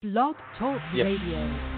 [0.00, 1.06] Blog Talk Yeah.
[1.06, 1.77] Radio.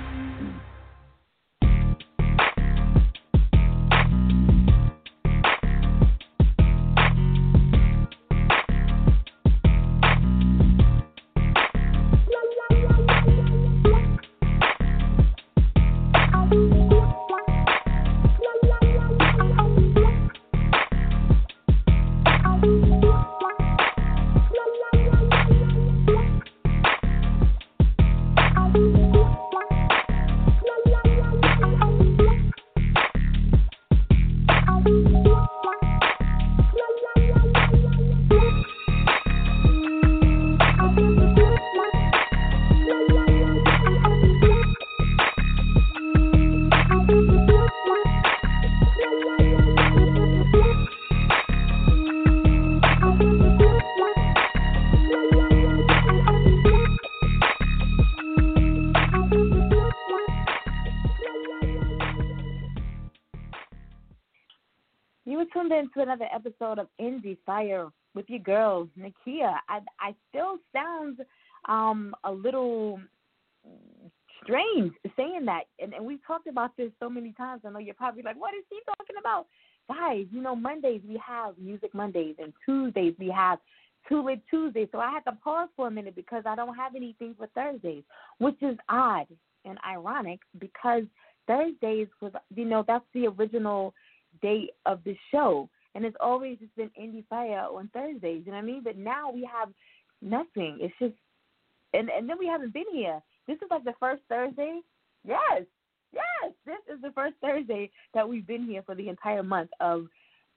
[67.20, 69.54] Indie Fire with your girl, Nakia.
[69.68, 71.20] I I still sounds
[71.68, 73.00] um a little
[74.42, 75.64] strange saying that.
[75.78, 77.62] And and we've talked about this so many times.
[77.64, 79.46] I know you're probably like, What is he talking about?
[79.88, 83.58] Guys, you know, Mondays we have Music Mondays and Tuesdays we have
[84.08, 84.88] Two Lit Tuesdays.
[84.92, 88.02] So I had to pause for a minute because I don't have anything for Thursdays,
[88.38, 89.26] which is odd
[89.64, 91.02] and ironic because
[91.46, 93.94] Thursdays was you know, that's the original
[94.42, 95.68] date of the show.
[95.94, 98.82] And it's always just been Indie Fire on Thursdays, you know what I mean?
[98.84, 99.70] But now we have
[100.22, 100.78] nothing.
[100.80, 101.14] It's just
[101.92, 103.20] and and then we haven't been here.
[103.46, 104.80] This is like the first Thursday.
[105.26, 105.62] Yes.
[106.12, 106.52] Yes.
[106.64, 110.06] This is the first Thursday that we've been here for the entire month of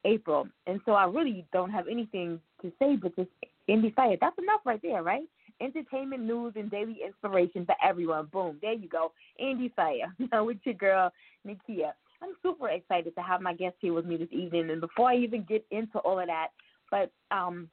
[0.06, 0.48] April.
[0.68, 3.30] And so I really don't have anything to say but just
[3.70, 4.18] Indie Fire.
[4.20, 5.24] That's enough right there, right?
[5.62, 8.26] Entertainment news and daily inspiration for everyone.
[8.26, 8.58] Boom.
[8.62, 9.12] There you go.
[9.42, 10.14] Indie Fire.
[10.44, 11.12] with your girl,
[11.48, 11.92] Nakia.
[12.24, 14.70] I'm super excited to have my guest here with me this evening.
[14.70, 16.50] And before I even get into all of that,
[16.90, 17.70] but um,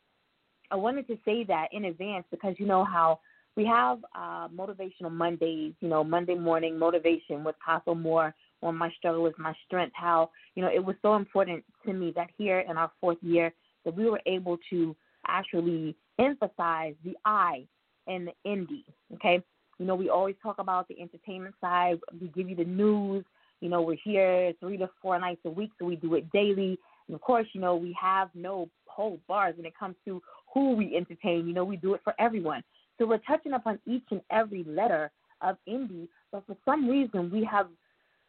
[0.73, 3.21] I wanted to say that in advance because you know how
[3.57, 8.91] we have uh, motivational Mondays, you know, Monday morning motivation with Castle Moore on My
[8.99, 9.93] Struggle is My Strength.
[9.95, 13.53] How, you know, it was so important to me that here in our fourth year
[13.85, 14.97] that we were able to
[15.29, 17.67] actually emphasize the I
[18.09, 18.85] and the indie,
[19.15, 19.43] okay?
[19.79, 21.99] You know, we always talk about the entertainment side.
[22.21, 23.25] We give you the news.
[23.61, 26.79] You know, we're here three to four nights a week, so we do it daily.
[27.07, 30.23] And of course, you know, we have no hold bars when it comes to
[30.53, 31.47] who we entertain.
[31.47, 32.63] You know, we do it for everyone.
[32.99, 35.11] So we're touching upon each and every letter
[35.41, 37.69] of indie, but for some reason we have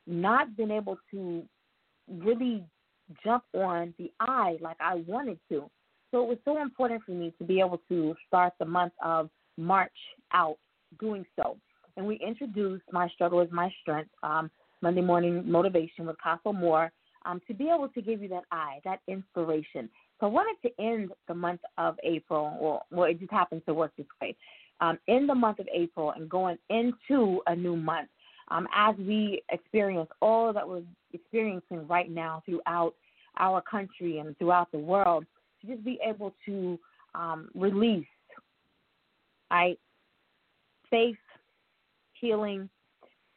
[0.08, 1.44] not been able to
[2.10, 2.64] really
[3.24, 5.70] jump on the I like I wanted to.
[6.12, 9.30] So it was so important for me to be able to start the month of
[9.58, 9.92] March
[10.34, 10.58] out
[11.00, 11.58] doing so.
[11.98, 14.50] And we introduced My Struggle is My Strength, um,
[14.82, 16.92] Monday Morning Motivation with Castle Moore,
[17.26, 19.90] um, to be able to give you that I, that inspiration.
[20.20, 23.74] So I wanted to end the month of April, or well, it just happens to
[23.74, 24.36] work this way,
[24.80, 28.10] um, in the month of April and going into a new month
[28.50, 32.94] um, as we experience all that we're experiencing right now throughout
[33.38, 35.26] our country and throughout the world,
[35.62, 36.78] to just be able to
[37.16, 38.06] um, release,
[39.50, 39.80] right,
[40.90, 41.16] faith,
[42.14, 42.70] healing,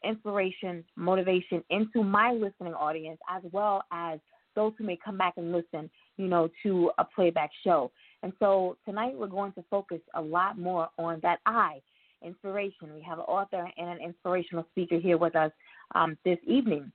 [0.06, 4.18] inspiration, motivation into my listening audience as well as
[4.54, 7.90] those who may come back and listen, you know, to a playback show.
[8.22, 11.80] And so tonight we're going to focus a lot more on that I,
[12.24, 12.94] inspiration.
[12.94, 15.50] We have an author and an inspirational speaker here with us
[15.94, 16.90] um, this evening.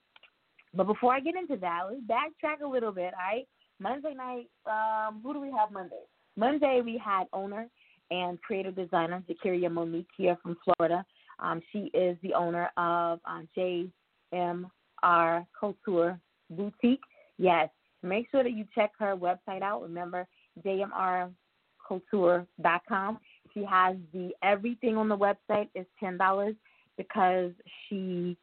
[0.74, 3.48] But before I get into that, let's backtrack a little bit, all right?
[3.80, 6.04] Monday night, um, who do we have Monday?
[6.36, 7.68] Monday we had owner
[8.12, 11.06] and creative designer Jakiria Monique here from Florida.
[11.42, 16.20] Um, she is the owner of um, JMR Couture
[16.50, 17.02] Boutique.
[17.38, 17.70] Yes,
[18.04, 19.82] make sure that you check her website out.
[19.82, 20.28] Remember,
[20.66, 23.20] jmrcouture.com.
[23.54, 26.56] She has the everything on the website is ten dollars
[26.98, 27.52] because
[27.88, 28.38] she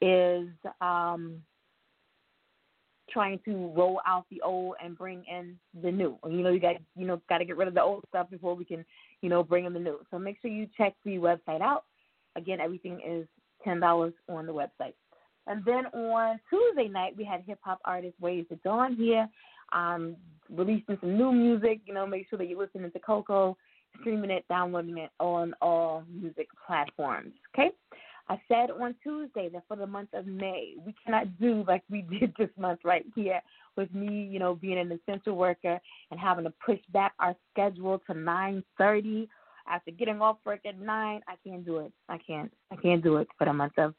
[0.00, 0.48] is
[0.80, 1.42] um,
[3.10, 6.18] trying to roll out the old and bring in the new.
[6.24, 8.54] You know, you got you know got to get rid of the old stuff before
[8.54, 8.84] we can
[9.22, 9.98] you know bring in the new.
[10.10, 11.84] So make sure you check the website out.
[12.36, 13.26] Again, everything is
[13.64, 14.94] ten dollars on the website.
[15.46, 19.28] And then on Tuesday night, we had hip hop artist Ways to Dawn here,
[19.72, 20.16] um,
[20.50, 21.80] releasing some new music.
[21.86, 23.56] You know, make sure that you're listening to Coco,
[24.00, 27.32] streaming it, downloading it on all music platforms.
[27.54, 27.70] Okay.
[28.28, 32.02] I said on Tuesday that for the month of May, we cannot do like we
[32.20, 33.40] did this month right here
[33.76, 35.78] with me, you know, being an essential worker
[36.10, 39.28] and having to push back our schedule to 9:30
[39.68, 41.92] after getting off work at nine, I can't do it.
[42.08, 42.52] I can't.
[42.70, 43.94] I can't do it for the month of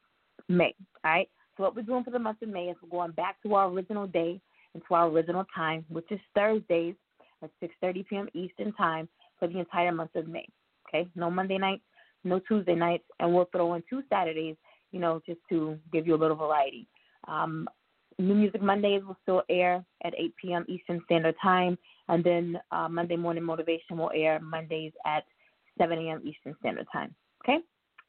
[0.47, 0.73] May.
[1.03, 1.29] All right.
[1.55, 3.69] So what we're doing for the month of May is we're going back to our
[3.69, 4.39] original day
[4.73, 6.95] and to our original time, which is Thursdays
[7.43, 8.27] at 6:30 p.m.
[8.33, 9.07] Eastern time
[9.39, 10.47] for the entire month of May.
[10.87, 11.09] Okay.
[11.15, 11.83] No Monday nights,
[12.23, 14.55] no Tuesday nights, and we'll throw in two Saturdays.
[14.91, 16.87] You know, just to give you a little variety.
[17.27, 17.67] Um,
[18.19, 20.65] New Music Mondays will still air at 8 p.m.
[20.67, 21.77] Eastern Standard Time,
[22.07, 25.23] and then uh, Monday Morning Motivation will air Mondays at
[25.77, 26.21] 7 a.m.
[26.25, 27.13] Eastern Standard Time.
[27.43, 27.59] Okay,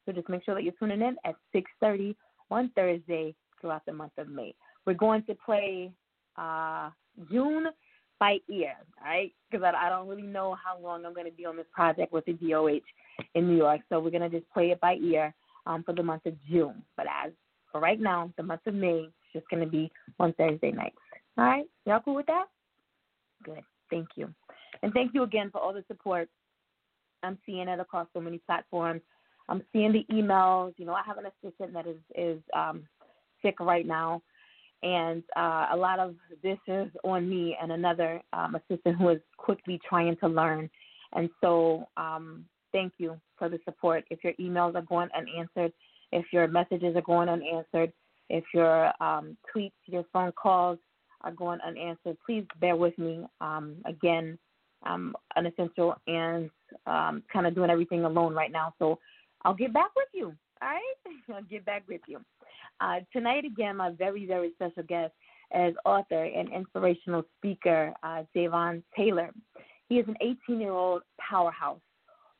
[0.05, 2.15] so just make sure that you're tuning in at 6:30
[2.51, 4.53] on Thursday throughout the month of May.
[4.85, 5.91] We're going to play
[6.37, 6.89] uh,
[7.31, 7.67] June
[8.19, 9.31] by ear, all right?
[9.49, 12.11] Because I, I don't really know how long I'm going to be on this project
[12.11, 12.79] with the DOH
[13.35, 15.33] in New York, so we're going to just play it by ear
[15.65, 16.83] um, for the month of June.
[16.97, 17.31] But as
[17.71, 20.97] for right now, the month of May is just going to be on Thursday nights.
[21.37, 22.45] All right, y'all cool with that?
[23.43, 23.61] Good.
[23.89, 24.33] Thank you,
[24.83, 26.29] and thank you again for all the support
[27.23, 29.01] I'm seeing it across so many platforms.
[29.47, 30.73] I'm seeing the emails.
[30.77, 32.83] You know, I have an assistant that is is um,
[33.41, 34.21] sick right now,
[34.83, 39.19] and uh, a lot of this is on me and another um, assistant who is
[39.37, 40.69] quickly trying to learn.
[41.13, 44.05] And so, um, thank you for the support.
[44.09, 45.73] If your emails are going unanswered,
[46.11, 47.91] if your messages are going unanswered,
[48.29, 50.77] if your um, tweets, your phone calls
[51.21, 53.25] are going unanswered, please bear with me.
[53.41, 54.37] Um, again,
[54.83, 56.49] I'm unessential and
[56.85, 58.73] um, kind of doing everything alone right now.
[58.79, 58.99] So
[59.43, 60.33] I'll get back with you.
[60.61, 61.15] All right?
[61.33, 62.19] I'll get back with you.
[62.81, 65.13] Uh, tonight, again, my very, very special guest
[65.55, 69.31] is author and inspirational speaker, uh, Taylor.
[69.89, 71.81] He is an 18 year old powerhouse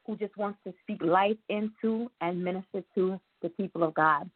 [0.06, 4.30] who just wants to speak life into and minister to the people of God.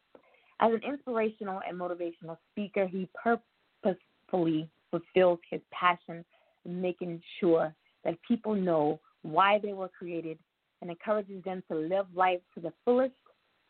[0.59, 6.23] As an inspirational and motivational speaker, he purposefully fulfills his passion
[6.65, 7.73] in making sure
[8.03, 10.38] that people know why they were created
[10.81, 13.13] and encourages them to live life to the fullest,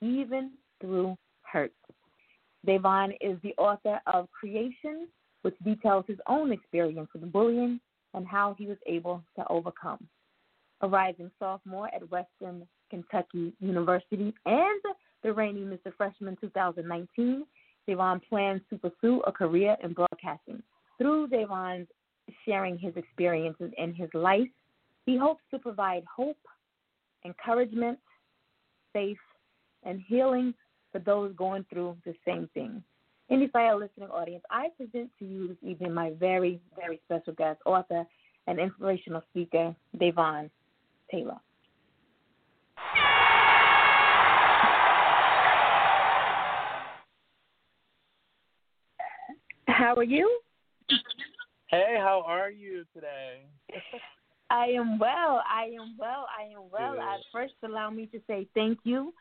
[0.01, 0.51] even
[0.81, 1.71] through hurt.
[2.65, 5.07] Davon is the author of Creation,
[5.43, 7.79] which details his own experience with bullying
[8.13, 10.07] and how he was able to overcome.
[10.81, 14.81] A rising sophomore at Western Kentucky University and
[15.23, 15.93] the reigning Mr.
[15.95, 17.45] Freshman 2019,
[17.87, 20.61] Davon plans to pursue a career in broadcasting.
[20.97, 21.87] Through Davon's
[22.45, 24.47] sharing his experiences in his life,
[25.05, 26.37] he hopes to provide hope,
[27.25, 27.99] encouragement,
[28.93, 29.17] faith,
[29.83, 30.53] and healing
[30.91, 32.83] for those going through the same thing.
[33.31, 37.59] Indie Fire listening audience, I present to you this evening my very, very special guest,
[37.65, 38.05] author
[38.47, 40.49] and inspirational speaker, Devon
[41.09, 41.39] Taylor.
[49.67, 50.39] How are you?
[51.73, 53.47] Hey, how are you today?
[54.51, 55.41] I am well.
[55.51, 56.27] I am well.
[56.29, 57.01] I am well.
[57.01, 59.11] At first, allow me to say thank you,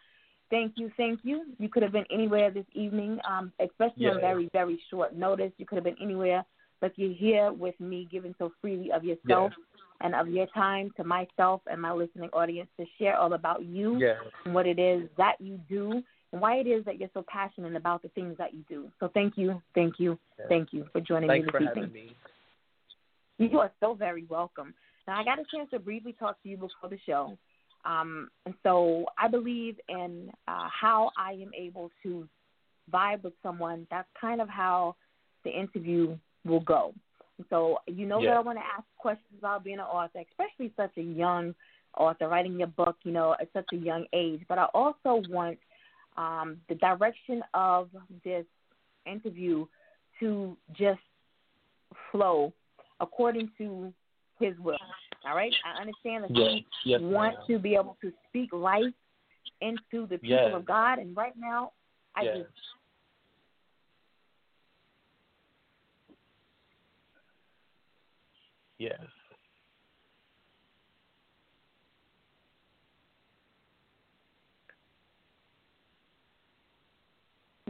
[0.50, 1.46] thank you, thank you.
[1.58, 4.16] You could have been anywhere this evening, um, especially yes.
[4.16, 5.50] on very, very short notice.
[5.56, 6.44] You could have been anywhere,
[6.82, 9.80] but you're here with me, giving so freely of yourself yes.
[10.02, 13.96] and of your time to myself and my listening audience to share all about you
[13.96, 14.16] yes.
[14.44, 16.02] and what it is that you do
[16.32, 18.90] and why it is that you're so passionate about the things that you do.
[19.00, 20.18] So thank you, thank you,
[20.50, 21.92] thank you for joining Thanks me this for evening.
[21.94, 22.16] Me.
[23.50, 24.72] You are so very welcome.
[25.08, 27.36] Now, I got a chance to briefly talk to you before the show.
[27.84, 32.28] Um, and so I believe in uh, how I am able to
[32.92, 33.88] vibe with someone.
[33.90, 34.94] That's kind of how
[35.44, 36.94] the interview will go.
[37.38, 38.30] And so you know yeah.
[38.30, 41.52] that I want to ask questions about being an author, especially such a young
[41.96, 44.42] author writing your book, you know, at such a young age.
[44.48, 45.58] But I also want
[46.16, 47.88] um, the direction of
[48.24, 48.44] this
[49.04, 49.66] interview
[50.20, 51.00] to just
[52.12, 52.52] flow
[53.02, 53.92] according to
[54.40, 54.78] his will.
[55.28, 55.52] All right?
[55.64, 56.62] I understand that yes.
[56.84, 57.44] you yes, want ma'am.
[57.48, 58.84] to be able to speak life
[59.60, 60.52] into the people yes.
[60.54, 61.72] of God, and right now,
[62.16, 62.36] I yes.
[62.38, 62.48] just.
[68.78, 69.00] Yes.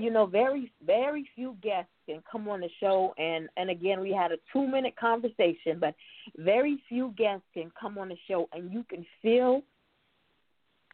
[0.02, 4.12] You know, very very few guests can come on the show and and again we
[4.12, 5.94] had a two minute conversation, but
[6.36, 9.62] very few guests can come on the show and you can feel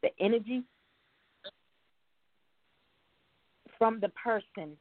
[0.03, 0.63] the energy
[3.79, 4.77] from the person.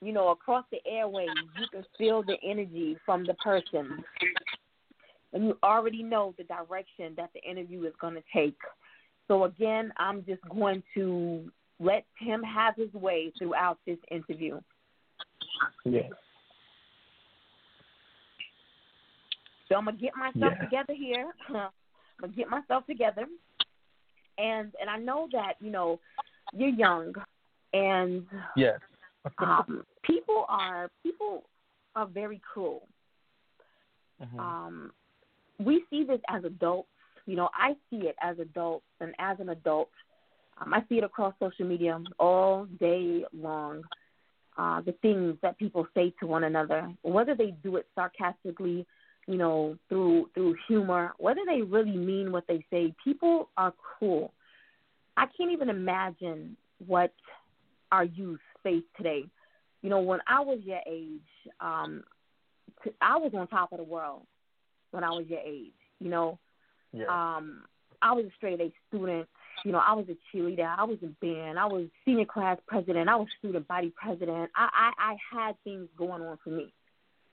[0.00, 4.04] You know, across the airways, you can feel the energy from the person.
[5.32, 8.58] And you already know the direction that the interview is going to take.
[9.26, 11.50] So again, I'm just going to
[11.84, 14.60] let him have his way throughout this interview.
[15.84, 16.10] Yes.
[19.68, 20.60] So I'm gonna get myself Yeah.
[20.60, 21.32] together here.
[21.48, 21.70] I'm
[22.20, 23.26] gonna get myself together,
[24.38, 26.00] and and I know that you know
[26.52, 27.14] you're young,
[27.72, 28.26] and
[28.56, 28.80] yes,
[29.38, 31.44] um, people are people
[31.96, 32.88] are very cruel.
[34.22, 34.38] Mhm.
[34.38, 34.92] Um,
[35.58, 36.88] we see this as adults.
[37.26, 39.90] You know, I see it as adults, and as an adult,
[40.58, 43.82] um, I see it across social media all day long.
[44.56, 48.86] Uh, the things that people say to one another, whether they do it sarcastically,
[49.26, 54.32] you know, through through humor, whether they really mean what they say, people are cruel.
[55.16, 56.56] I can't even imagine
[56.86, 57.12] what
[57.90, 59.24] our youth face today.
[59.82, 61.20] You know, when I was your age,
[61.60, 62.04] um,
[63.00, 64.22] I was on top of the world
[64.92, 65.72] when I was your age.
[65.98, 66.38] You know,
[66.92, 67.64] yeah, um,
[68.02, 69.28] I was a straight A student.
[69.64, 70.74] You know, I was a cheerleader.
[70.76, 71.58] I was a band.
[71.58, 73.08] I was senior class president.
[73.08, 74.50] I was student body president.
[74.54, 74.68] I,
[74.98, 76.72] I, I had things going on for me.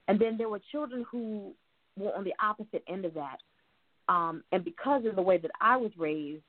[0.07, 1.53] And then there were children who
[1.97, 3.37] were on the opposite end of that.
[4.07, 6.43] Um, and because of the way that I was raised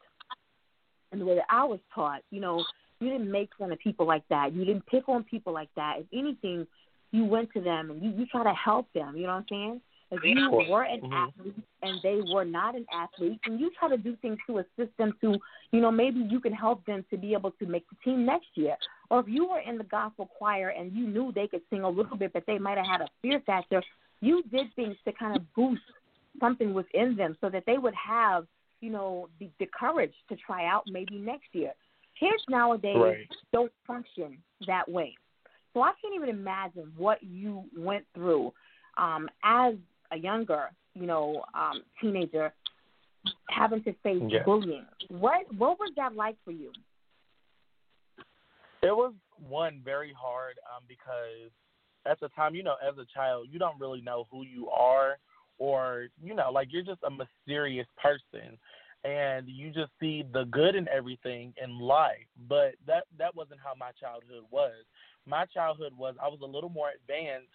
[1.11, 2.65] and the way that I was taught, you know,
[3.01, 4.55] you didn't make fun of people like that.
[4.55, 5.99] You didn't pick on people like that.
[5.99, 6.67] If anything,
[7.11, 9.17] you went to them and you, you try to help them.
[9.17, 9.81] You know what I'm saying?
[10.13, 11.13] If you were an Mhm.
[11.13, 14.95] athlete and they were not an athlete, and you try to do things to assist
[14.99, 15.41] them to,
[15.73, 18.49] you know, maybe you can help them to be able to make the team next
[18.55, 18.77] year.
[19.09, 21.89] Or if you were in the gospel choir and you knew they could sing a
[21.89, 23.83] little bit, but they might have had a fear factor,
[24.21, 25.83] you did things to kind of boost
[26.41, 28.47] something within them so that they would have,
[28.81, 31.73] you know, the, the courage to try out maybe next year.
[32.21, 33.29] Kids nowadays Right.
[33.51, 35.17] don't function that way.
[35.73, 38.53] So I can't even imagine what you went through
[38.99, 39.75] um, as
[40.13, 42.53] a younger, you know, um, teenager,
[43.49, 44.45] having to face Yeah.
[44.45, 44.87] bullying.
[45.09, 46.73] What what was that like for you?
[48.83, 51.51] It was one very hard um, because
[52.05, 55.19] at the time, you know, as a child, you don't really know who you are,
[55.59, 58.59] or you know, like you're just a mysterious person,
[59.05, 62.27] and you just see the good in everything in life.
[62.49, 64.85] But that that wasn't how my childhood was.
[65.27, 67.49] My childhood was I was a little more advanced,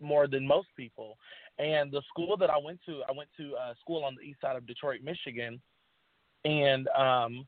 [0.00, 1.16] more than most people,
[1.58, 4.40] and the school that I went to, I went to a school on the east
[4.40, 5.60] side of Detroit, Michigan,
[6.44, 7.46] and um,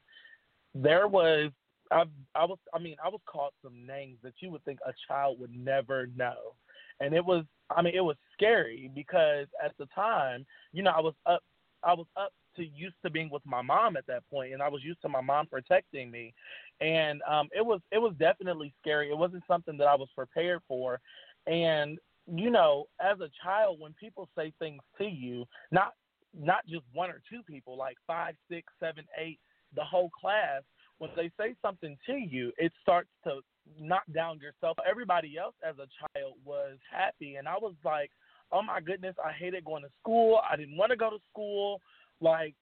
[0.74, 1.50] there was
[1.90, 4.92] I I was I mean I was called some names that you would think a
[5.08, 6.54] child would never know,
[7.00, 11.00] and it was I mean it was scary because at the time you know I
[11.00, 11.42] was up
[11.82, 14.68] I was up to used to being with my mom at that point, and I
[14.68, 16.34] was used to my mom protecting me,
[16.80, 19.10] and um, it was it was definitely scary.
[19.10, 21.00] It wasn't something that I was prepared for,
[21.46, 21.98] and
[22.38, 25.94] you know as a child when people say things to you, not
[26.38, 29.40] not just one or two people, like five, six, seven, eight,
[29.74, 30.62] the whole class
[31.00, 33.40] when they say something to you, it starts to
[33.80, 34.76] knock down yourself.
[34.88, 38.10] Everybody else as a child was happy, and I was like,
[38.52, 40.40] oh my goodness, I hated going to school.
[40.48, 41.80] I didn't want to go to school.
[42.20, 42.54] Like,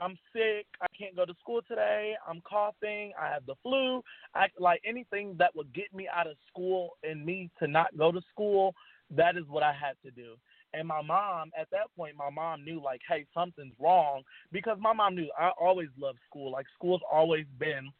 [0.00, 0.66] I'm sick.
[0.80, 2.14] I can't go to school today.
[2.26, 3.12] I'm coughing.
[3.20, 4.02] I have the flu.
[4.34, 8.10] I like anything that would get me out of school and me to not go
[8.10, 8.74] to school.
[9.14, 10.34] That is what I had to do.
[10.74, 14.92] And my mom, at that point, my mom knew like, hey, something's wrong because my
[14.92, 16.50] mom knew I always loved school.
[16.50, 17.90] Like school's always been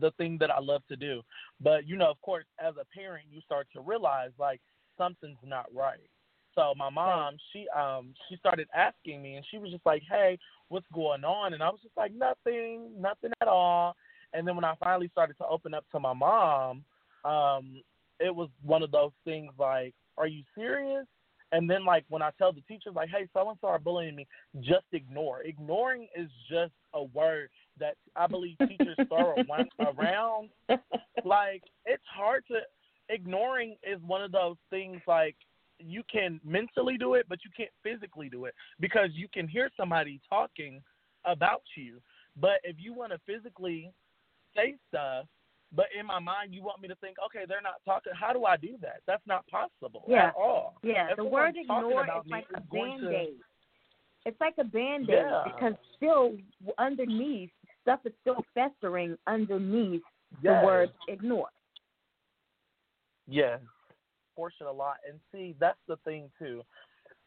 [0.00, 1.22] the thing that I love to do.
[1.60, 4.60] But you know, of course, as a parent, you start to realize like
[4.96, 6.08] something's not right.
[6.54, 10.38] So my mom, she um she started asking me and she was just like, "Hey,
[10.68, 13.94] what's going on?" And I was just like, "Nothing, nothing at all."
[14.34, 16.84] And then when I finally started to open up to my mom,
[17.24, 17.82] um
[18.20, 21.06] it was one of those things like, "Are you serious?"
[21.52, 24.14] And then like when I tell the teachers like, "Hey, so and so are bullying
[24.16, 24.26] me,"
[24.60, 25.42] just ignore.
[25.42, 27.48] Ignoring is just a word
[27.78, 30.50] that I believe teachers throw around- around.
[31.24, 32.60] Like it's hard to
[33.08, 35.36] ignoring is one of those things like
[35.78, 39.70] you can mentally do it, but you can't physically do it because you can hear
[39.76, 40.82] somebody talking
[41.24, 42.00] about you.
[42.36, 43.92] But if you want to physically
[44.54, 45.26] say stuff,
[45.74, 48.12] but in my mind you want me to think, okay, they're not talking.
[48.18, 49.00] How do I do that?
[49.06, 50.28] That's not possible Yeah.
[50.28, 50.78] at all.
[50.82, 53.40] Yeah, If the word ignore about is me, like a band aid.
[54.24, 55.42] It's like a band aid Yeah.
[55.44, 56.36] because still
[56.78, 57.50] underneath
[57.82, 60.02] stuff is still festering underneath
[60.42, 60.60] Yes.
[60.60, 61.48] the word ignore.
[63.26, 63.60] Yes,
[64.34, 64.96] portion a lot.
[65.06, 66.64] And see, that's the thing too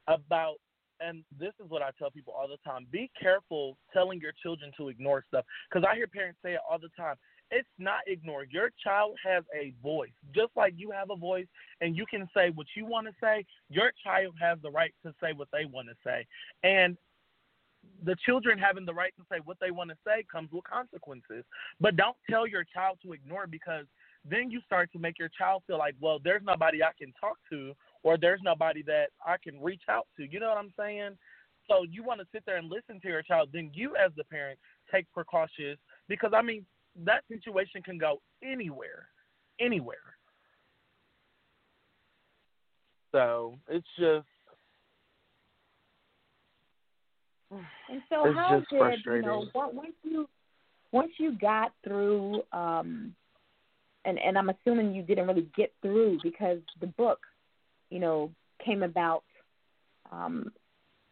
[0.07, 0.57] about,
[0.99, 4.71] and this is what I tell people all the time: be careful telling your children
[4.77, 7.17] to ignore stuff because I hear parents say it all the time.
[7.51, 8.45] It's not ignore.
[8.45, 11.47] Your child has a voice, just like you have a voice,
[11.81, 13.45] and you can say what you want to say.
[13.69, 16.25] Your child has the right to say what they want to say,
[16.63, 16.97] and
[18.03, 21.43] the children having the right to say what they want to say comes with consequences.
[21.79, 23.85] But don't tell your child to ignore because
[24.23, 27.37] then you start to make your child feel like, well, there's nobody I can talk
[27.51, 30.23] to or there's nobody that I can reach out to.
[30.23, 31.17] You know what I'm saying?
[31.67, 34.23] So you want to sit there and listen to your child, then you as the
[34.25, 34.59] parent
[34.91, 35.77] take precautions
[36.07, 36.65] because I mean
[37.03, 39.07] that situation can go anywhere,
[39.59, 39.97] anywhere.
[43.11, 44.25] So it's just.
[47.89, 50.27] And so, it's how did you know what, once you
[50.91, 52.43] once you got through?
[52.53, 53.13] um
[54.05, 57.19] and and I'm assuming you didn't really get through because the book,
[57.89, 58.31] you know,
[58.63, 59.23] came about
[60.11, 60.51] um,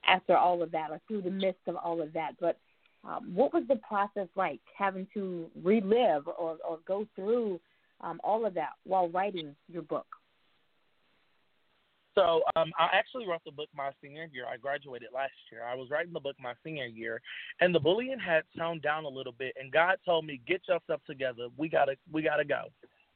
[0.05, 2.31] after all of that or through the midst of all of that.
[2.39, 2.57] But
[3.03, 7.59] um, what was the process like having to relive or, or go through
[8.01, 10.07] um, all of that while writing your book?
[12.15, 14.45] So um, I actually wrote the book my senior year.
[14.51, 15.63] I graduated last year.
[15.63, 17.21] I was writing the book my senior year,
[17.61, 19.55] and the bullying had toned down a little bit.
[19.57, 21.47] And God told me, "Get yourself together.
[21.55, 22.63] We gotta, we gotta go.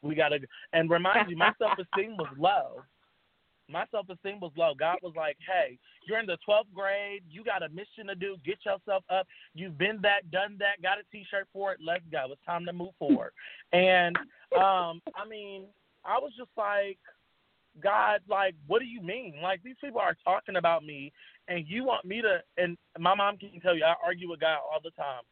[0.02, 0.46] We gotta." Go.
[0.72, 2.84] And remind you, my self esteem was low.
[3.74, 4.74] My self esteem was low.
[4.77, 7.24] God was like, "Hey, you're in the 12th grade.
[7.30, 8.38] You got a mission to do.
[8.46, 9.27] Get yourself up.
[9.56, 10.82] You've been that, done that.
[10.82, 11.80] Got a T-shirt for it.
[11.84, 12.27] Let's go.
[12.32, 13.32] It's time to move forward."
[13.74, 14.15] And
[14.56, 15.65] um, I mean,
[16.06, 17.00] I was just like
[17.82, 19.36] God, like, what do you mean?
[19.42, 21.12] Like, these people are talking about me,
[21.48, 24.60] and you want me to, and my mom can tell you, I argue with God
[24.72, 25.24] all the time.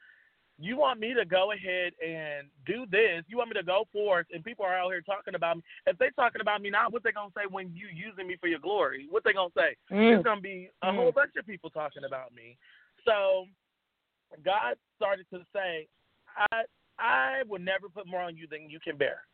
[0.62, 3.24] You want me to go ahead and do this.
[3.28, 5.64] You want me to go forth, and people are out here talking about me.
[5.88, 8.48] If they talking about me now, what they gonna say when you using me for
[8.48, 9.08] your glory?
[9.10, 9.76] What they gonna say?
[9.92, 10.14] Mm.
[10.14, 10.96] It's gonna be a Mm.
[10.96, 12.58] whole bunch of people talking about me.
[13.06, 13.48] So
[14.44, 15.88] God started to say,
[16.52, 16.64] I
[17.00, 19.26] I will never put more on you than you can bear.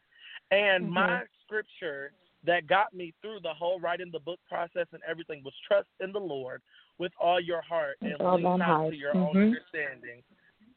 [0.51, 0.93] And Mhm.
[0.93, 5.53] my scripture that got me through the whole writing the book process and everything was
[5.67, 6.61] trust in the Lord
[6.97, 9.27] with all your heart and lean not to your Mhm.
[9.27, 10.23] own understanding.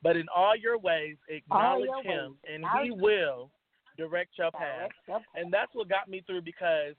[0.03, 2.55] But in all your ways acknowledge your him ways.
[2.55, 3.51] and he will
[3.97, 4.91] direct your path.
[5.35, 6.95] And that's what got me through because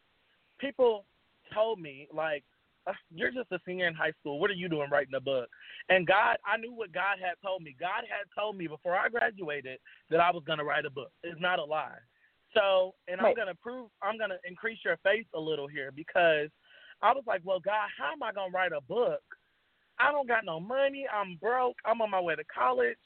[0.59, 1.05] people
[1.53, 2.43] told me like
[2.87, 4.39] "Uh, you're just a senior in high school.
[4.39, 5.49] What are you doing writing a book?
[5.89, 7.75] And God, I knew what God had told me.
[7.79, 9.79] God had told me before I graduated
[10.09, 11.11] that I was going to write a book.
[11.23, 11.97] It's not a lie.
[12.53, 15.91] So, and I'm going to prove, I'm going to increase your faith a little here
[15.95, 16.49] because
[17.01, 19.21] I was like, well, God, how am I going to write a book?
[20.01, 21.05] I don't got no money.
[21.13, 21.77] I'm broke.
[21.85, 22.97] I'm on my way to college.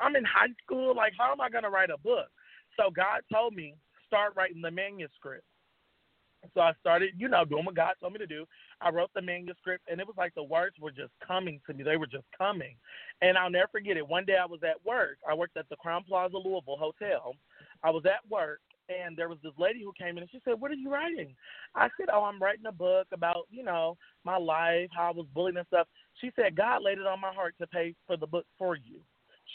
[0.00, 0.94] I'm in high school.
[0.96, 2.28] Like, how am I going to write a book?
[2.76, 3.74] So God told me,
[4.06, 5.44] start writing the manuscript.
[6.54, 8.44] So I started, you know, doing what God told me to do.
[8.80, 11.84] I wrote the manuscript, and it was like the words were just coming to me.
[11.84, 12.74] They were just coming.
[13.20, 14.06] And I'll never forget it.
[14.06, 15.18] One day I was at work.
[15.28, 17.34] I worked at the Crowne Plaza Louisville Hotel.
[17.84, 20.60] I was at work, and there was this lady who came in, and she said,
[20.60, 21.34] What are you writing?
[21.76, 25.26] I said, Oh, I'm writing a book about, you know, my life, how I was
[25.32, 25.86] bullied and stuff.
[26.20, 29.00] She said, God laid it on my heart to pay for the book for you.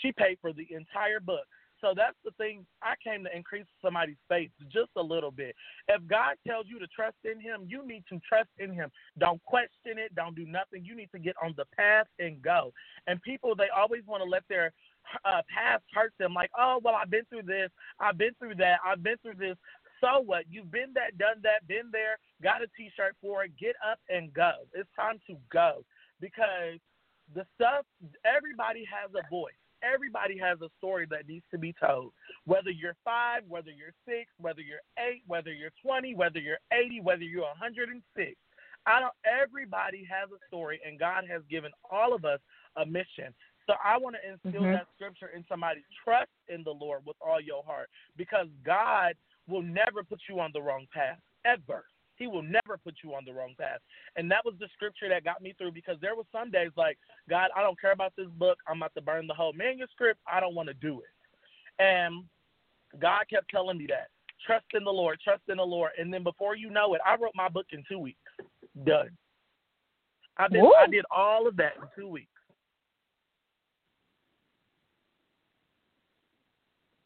[0.01, 1.45] She paid for the entire book.
[1.81, 2.65] So that's the thing.
[2.81, 5.55] I came to increase somebody's faith just a little bit.
[5.87, 8.89] If God tells you to trust in Him, you need to trust in Him.
[9.19, 10.13] Don't question it.
[10.15, 10.83] Don't do nothing.
[10.83, 12.73] You need to get on the path and go.
[13.05, 14.73] And people, they always want to let their
[15.23, 16.33] uh, past hurt them.
[16.33, 17.69] Like, oh, well, I've been through this.
[17.99, 18.79] I've been through that.
[18.85, 19.57] I've been through this.
[20.01, 20.45] So what?
[20.49, 23.51] You've been that, done that, been there, got a T-shirt for it.
[23.59, 24.51] Get up and go.
[24.73, 25.83] It's time to go
[26.19, 26.79] because
[27.35, 27.85] the stuff.
[28.23, 29.53] Everybody has a voice.
[29.83, 32.11] Everybody has a story that needs to be told.
[32.45, 37.01] Whether you're five, whether you're six, whether you're eight, whether you're 20, whether you're 80,
[37.01, 38.33] whether you're 106.
[38.85, 39.13] I don't.
[39.25, 42.39] Everybody has a story, and God has given all of us
[42.77, 43.35] a mission.
[43.67, 44.71] So I want to instill Mhm.
[44.71, 45.83] that scripture in somebody.
[46.03, 49.15] Trust in the Lord with all your heart, because God
[49.47, 51.85] will never put you on the wrong path ever.
[52.17, 53.79] He will never put you on the wrong path.
[54.15, 56.97] And that was the scripture that got me through because there were some days like,
[57.29, 58.57] God, I don't care about this book.
[58.67, 60.19] I'm about to burn the whole manuscript.
[60.31, 61.83] I don't want to do it.
[61.83, 62.25] And
[62.99, 64.07] God kept telling me that.
[64.45, 65.91] Trust in the Lord, trust in the Lord.
[65.99, 68.19] And then before you know it, I wrote my book in two weeks.
[68.85, 69.09] Done.
[70.37, 70.73] I did Woo.
[70.73, 72.29] I did all of that in two weeks.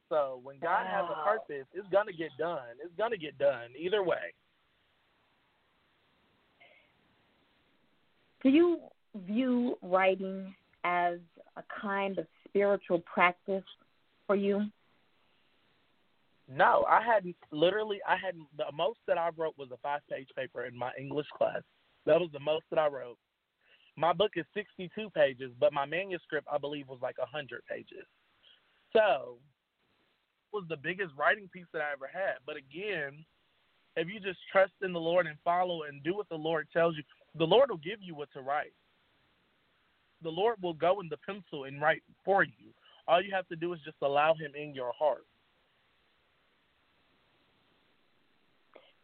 [0.09, 2.75] So when God has a purpose, it's gonna get done.
[2.83, 4.33] It's gonna get done either way.
[8.43, 8.79] Do you
[9.27, 11.19] view writing as
[11.57, 13.63] a kind of spiritual practice
[14.27, 14.65] for you?
[16.47, 17.35] No, I hadn't.
[17.51, 18.47] Literally, I hadn't.
[18.57, 21.61] The most that I wrote was a five-page paper in my English class.
[22.05, 23.17] That was the most that I wrote.
[23.95, 28.05] My book is 62 pages, but my manuscript, I believe, was like 100 pages.
[28.93, 29.37] So,
[30.51, 32.35] was the biggest writing piece that I ever had.
[32.45, 33.23] But again,
[33.95, 36.95] if you just trust in the Lord and follow and do what the Lord tells
[36.95, 37.03] you,
[37.35, 38.73] the Lord will give you what to write.
[40.23, 42.73] The Lord will go in the pencil and write for you.
[43.07, 45.25] All you have to do is just allow Him in your heart.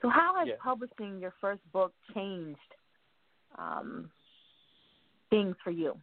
[0.02, 0.58] So, how has Yeah.
[0.58, 2.76] publishing your first book changed
[3.58, 4.12] um,
[5.30, 6.00] things for you?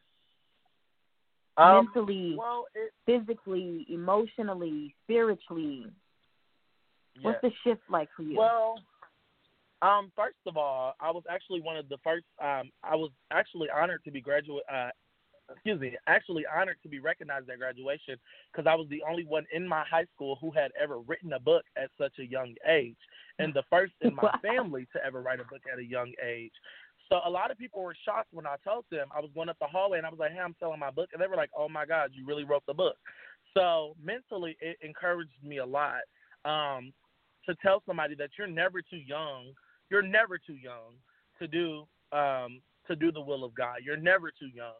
[1.57, 5.87] Um, Mentally, well, it, physically, emotionally, spiritually.
[7.23, 8.37] What's the shift like for you?
[8.37, 8.83] Well,
[9.83, 12.25] um, first of all, I was actually one of the first.
[12.43, 14.65] Um, I was actually honored to be graduate.
[14.73, 14.91] Uh,
[15.53, 18.17] excuse me, actually honored to be recognized at graduation
[18.53, 21.41] because I was the only one in my high school who had ever written a
[21.41, 22.97] book at such a young age,
[23.39, 24.33] and the first in my Wow.
[24.43, 26.53] family to ever write a book at a young age.
[27.11, 29.59] So a lot of people were shocked when I told them I was going up
[29.61, 31.51] the hallway and I was like, "Hey, I'm selling my book," and they were like,
[31.57, 32.97] "Oh my God, you really wrote the book."
[33.55, 36.01] So mentally, it encouraged me a lot
[36.45, 36.93] um,
[37.47, 39.53] to tell somebody that you're never too young.
[39.95, 40.95] You're never too young
[41.39, 43.77] to do um, to do the will of God.
[43.85, 44.75] You're never too young.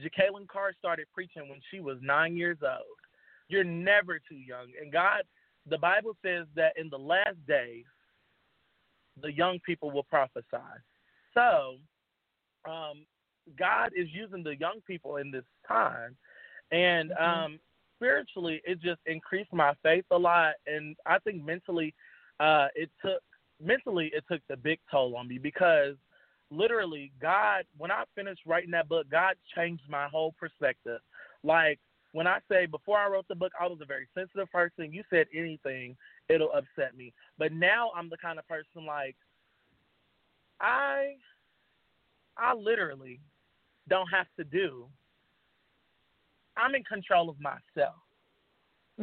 [0.00, 3.00] Jacqueline Carr started preaching when she was nine years old.
[3.48, 4.68] You're never too young.
[4.80, 5.24] And God,
[5.68, 7.84] the Bible says that in the last days,
[9.20, 10.44] the young people will prophesy.
[11.34, 11.78] So,
[12.64, 13.04] um,
[13.58, 16.16] God is using the young people in this time.
[16.70, 17.20] And Mhm.
[17.20, 17.60] um,
[17.96, 20.54] spiritually, it just increased my faith a lot.
[20.68, 21.92] And I think mentally,
[22.38, 23.20] uh, it took
[23.62, 25.94] mentally it took the big toll on me because
[26.50, 31.00] literally God when I finished writing that book, God changed my whole perspective.
[31.42, 31.78] Like
[32.12, 34.92] when I say before I wrote the book, I was a very sensitive person.
[34.92, 35.96] You said anything,
[36.28, 37.12] it'll upset me.
[37.38, 39.16] But now I'm the kind of person like
[40.60, 41.14] I
[42.36, 43.20] I literally
[43.88, 44.88] don't have to do
[46.56, 47.94] I'm in control of myself.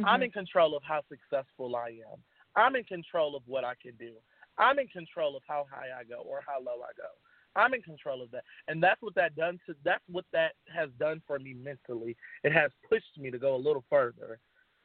[0.04, 0.24] I'm Mhm.
[0.24, 2.22] in control of how successful I am.
[2.54, 4.14] I'm in control of what I can do.
[4.58, 7.08] I'm in control of how high I go or how low I go.
[7.56, 9.74] I'm in control of that, and that's what that done to.
[9.84, 12.16] That's what that has done for me mentally.
[12.44, 14.38] It has pushed me to go a little further.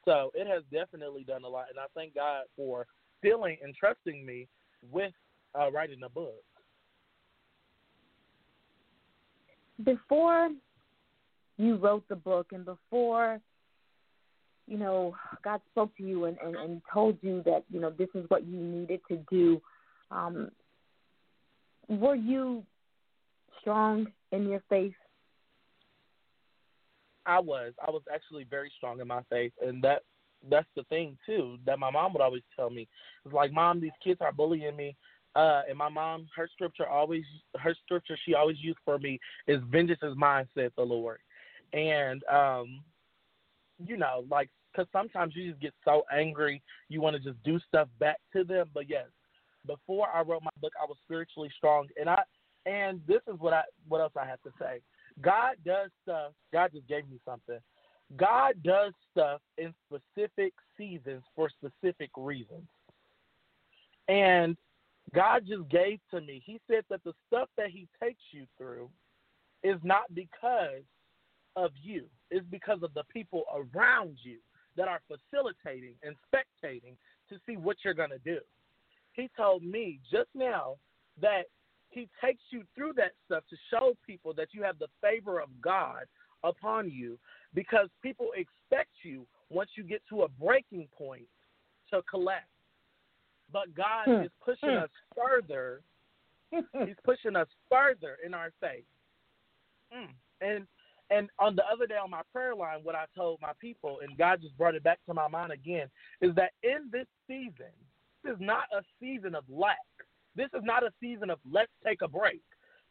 [0.06, 2.88] So it has definitely done a lot, and I thank God for
[3.22, 4.48] feeling and trusting me
[4.92, 5.14] with
[5.60, 6.44] uh, writing a book.
[9.84, 10.50] before
[11.58, 13.40] you wrote the book and before
[14.68, 18.10] you know god spoke to you and, and, and told you that you know this
[18.16, 19.62] is what you needed to do
[20.12, 20.50] um
[21.88, 22.64] were you
[23.62, 24.94] strong in your faith
[27.26, 27.74] I was.
[27.86, 30.04] I was actually very strong in my faith, and that
[30.50, 32.88] that's the thing too that my mom would always tell me.
[33.26, 34.96] It's like, mom, these kids are bullying me.
[35.36, 37.24] Uh, and my mom, her scripture always,
[37.58, 41.20] her scripture she always used for me is "Vengeance is mine," said the Lord.
[41.72, 42.82] And um,
[43.86, 47.60] you know, like, because sometimes you just get so angry, you want to just do
[47.68, 48.70] stuff back to them.
[48.74, 49.06] But yes,
[49.66, 52.24] before I wrote my book, I was spiritually strong, and I,
[52.66, 54.82] and this is what I, what else I have to say.
[55.22, 56.32] God does stuff.
[56.52, 57.60] God just gave me something.
[58.18, 62.68] God does stuff in specific seasons for specific reasons.
[64.08, 64.58] And
[65.14, 66.42] God just gave to me.
[66.46, 68.90] He said that the stuff that He takes you through
[69.64, 70.84] is not because
[71.56, 74.40] of you, it's because of the people around you
[74.76, 76.96] that are facilitating and spectating
[77.30, 78.40] to see what you're going to do.
[79.14, 80.78] He told me just now
[81.22, 81.44] that
[81.90, 85.50] he takes you through that stuff to show people that you have the favor of
[85.62, 86.06] God
[86.44, 87.20] upon you
[87.54, 91.28] because people expect you once you get to a breaking point
[91.92, 92.48] to collapse.
[93.52, 94.24] But God Hmm.
[94.24, 94.86] is pushing Hmm.
[94.86, 95.84] us further.
[96.88, 98.86] He's pushing us further in our faith.
[99.96, 100.14] Mm.
[100.42, 100.68] And
[101.14, 104.18] and on the other day on my prayer line, what I told my people, and
[104.18, 105.88] God just brought it back to my mind again,
[106.22, 107.72] is that in this season,
[108.24, 109.78] this is not a season of lack.
[110.36, 112.42] This is not a season of let's take a break.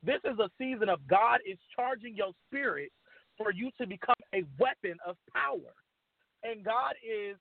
[0.05, 2.93] This is a season of God is charging your spirit
[3.37, 5.73] for you to become a weapon of power.
[6.45, 7.37] And God is,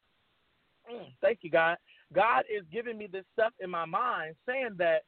[0.92, 1.78] mm, thank you, God.
[2.14, 5.04] God is giving me this stuff in my mind saying that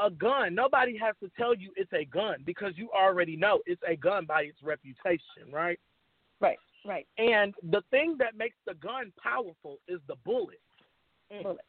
[0.00, 3.82] a gun, nobody has to tell you it's a gun because you already know it's
[3.86, 5.78] a gun by its reputation, right?
[6.40, 10.60] right right And the thing that makes the gun powerful is the bullet.
[11.32, 11.42] Mm.
[11.44, 11.64] Bullet.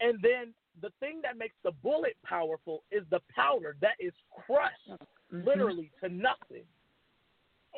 [0.00, 4.90] And then the thing that makes the bullet powerful is the powder that is crushed
[5.32, 5.44] Mhm.
[5.44, 6.66] literally to nothing.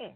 [0.01, 0.15] Mm.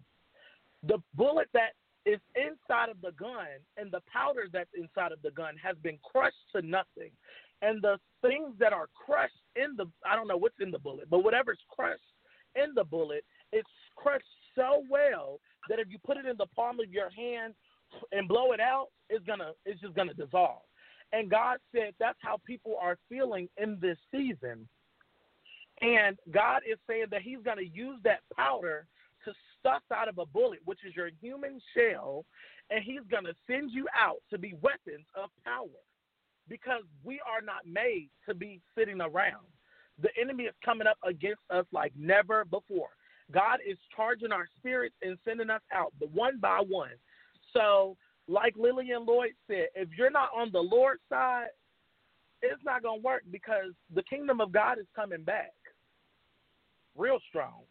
[0.82, 5.30] The bullet that is inside of the gun and the powder that's inside of the
[5.30, 7.16] gun has been crushed to nothing.
[7.62, 11.08] And the things that are crushed in the I don't know what's in the bullet,
[11.08, 12.02] but whatever's crushed
[12.56, 16.80] in the bullet, it's crushed so well that if you put it in the palm
[16.80, 17.54] of your hand
[18.10, 20.62] and blow it out, it's gonna it's just gonna dissolve.
[21.12, 24.68] And God said that's how people are feeling in this season.
[25.80, 28.86] And God is saying that He's to use that powder
[29.24, 32.24] to stuff out of a bullet, which is your human shell,
[32.70, 35.68] and He's to send you out to be weapons of power
[36.48, 39.46] because we are not made to be sitting around.
[40.00, 42.90] The enemy is coming up against us like never before.
[43.32, 46.90] God is charging our spirits and sending us out, the one by one.
[47.52, 47.96] So,
[48.28, 51.48] like Lillian Lloyd said, if you're not on the Lord's side,
[52.42, 55.52] it's not going to work because the kingdom of God is coming back
[56.96, 57.62] real strong.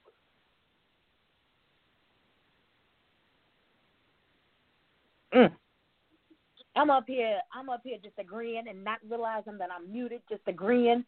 [5.34, 5.52] Mm.
[6.76, 7.40] I'm up here.
[7.54, 10.22] I'm up here just agreeing and not realizing that I'm muted.
[10.30, 11.04] Just agreeing.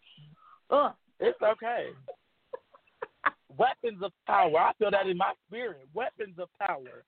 [0.70, 0.92] Ugh.
[1.20, 1.88] It's okay.
[3.58, 4.58] Weapons of power.
[4.58, 5.88] I feel that in my spirit.
[5.94, 7.06] Weapons of power.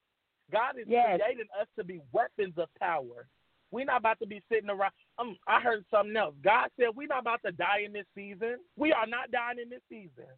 [0.51, 1.19] God is yes.
[1.19, 3.27] creating us to be weapons of power.
[3.71, 4.93] We're not about to be sitting around.
[5.17, 6.35] Um, I heard something else.
[6.43, 8.57] God said we're not about to die in this season.
[8.77, 10.29] We are not dying in this season.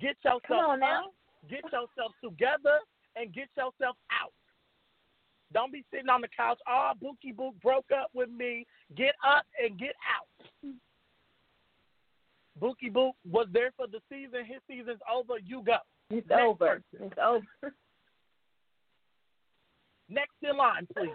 [0.00, 1.04] Get yourself Come on now.
[1.04, 1.14] up,
[1.50, 2.78] get yourself together,
[3.16, 4.32] and get yourself out.
[5.52, 6.58] Don't be sitting on the couch.
[6.68, 8.66] Oh, Bookie Book broke up with me.
[8.96, 10.74] Get up and get out.
[12.60, 14.44] Bookie Book was there for the season.
[14.44, 15.38] His season's over.
[15.44, 15.78] You go.
[16.10, 16.66] It's Next over.
[16.92, 17.06] person.
[17.06, 17.46] It's over.
[20.08, 21.10] Next in line, please.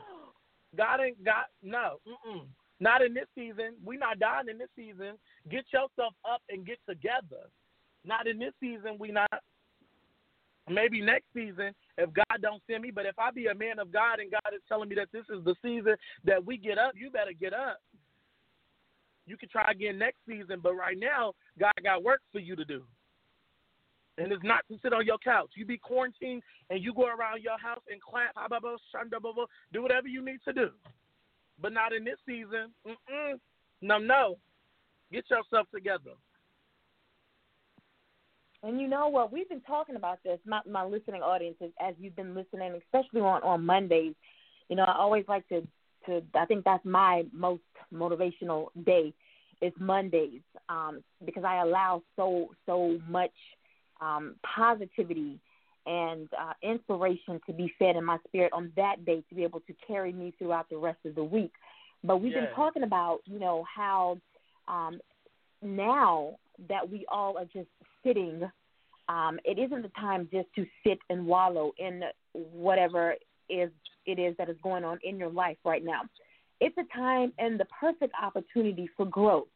[0.75, 1.99] God ain't got no.
[2.07, 2.45] Mm-mm.
[2.79, 3.75] Not in this season.
[3.83, 5.17] We not dying in this season.
[5.49, 7.49] Get yourself up and get together.
[8.05, 8.97] Not in this season.
[8.99, 9.29] We not.
[10.69, 12.91] Maybe next season if God don't send me.
[12.91, 15.25] But if I be a man of God and God is telling me that this
[15.29, 17.81] is the season that we get up, you better get up.
[19.27, 22.65] You can try again next season, but right now God got work for you to
[22.65, 22.83] do.
[24.17, 25.51] And it's not to sit on your couch.
[25.55, 28.33] You be quarantined and you go around your house and clap,
[29.73, 30.69] do whatever you need to do.
[31.61, 32.71] But not in this season.
[32.87, 33.39] Mm-mm.
[33.81, 34.37] No, no.
[35.11, 36.11] Get yourself together.
[38.65, 39.31] And you know what?
[39.31, 43.43] We've been talking about this, my, my listening audience, as- you've been listening, especially on,
[43.43, 44.15] on Mondays.
[44.69, 45.61] You know, I always like to,
[46.07, 47.61] to, I think that's my most
[47.93, 49.13] motivational day
[49.61, 53.31] is Mondays um, because I allow so, so much
[54.01, 55.39] um, positivity
[55.85, 59.59] and uh, inspiration to be fed in my spirit on that day to be able
[59.61, 61.51] to carry me throughout the rest of the week.
[62.03, 64.17] But we've been talking about, you know, how
[64.67, 64.99] um,
[65.61, 66.37] now
[66.69, 67.69] that we all are just
[68.03, 68.49] sitting,
[69.09, 72.01] um, it isn't the time just to sit and wallow in
[72.33, 73.15] whatever
[73.49, 73.69] is
[74.05, 76.01] it is that is going on in your life right now.
[76.61, 79.47] It's a time and the perfect opportunity for growth.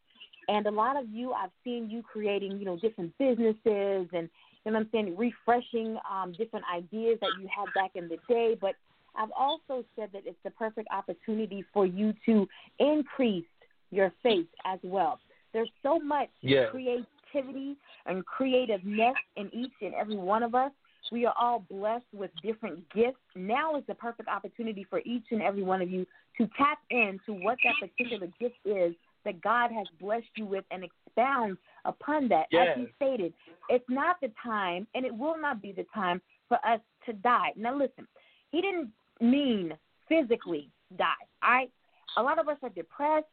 [0.48, 4.30] And a lot of you, I've seen you creating, you know, different businesses and,
[4.66, 8.58] you know I'm saying, refreshing um, different ideas that you had back in the day.
[8.60, 8.76] But
[9.16, 12.48] I've also said that it's the perfect opportunity for you to
[12.80, 13.46] increase
[13.92, 15.20] your faith as well.
[15.54, 16.30] There's so much
[16.72, 20.72] creativity and creativeness in each and every one of us.
[21.12, 23.18] We are all blessed with different gifts.
[23.36, 26.06] Now is the perfect opportunity for each and every one of you
[26.38, 28.94] to tap into what that particular gift is
[29.26, 32.46] that God has blessed you with and expound upon that.
[32.52, 32.68] Yes.
[32.76, 33.34] As you stated,
[33.70, 37.54] it's not the time and it will not be the time for us to die.
[37.56, 38.08] Now, listen,
[38.52, 39.74] he didn't mean
[40.08, 41.06] physically die,
[41.44, 41.72] all right?
[42.18, 43.26] A lot of us are depressed.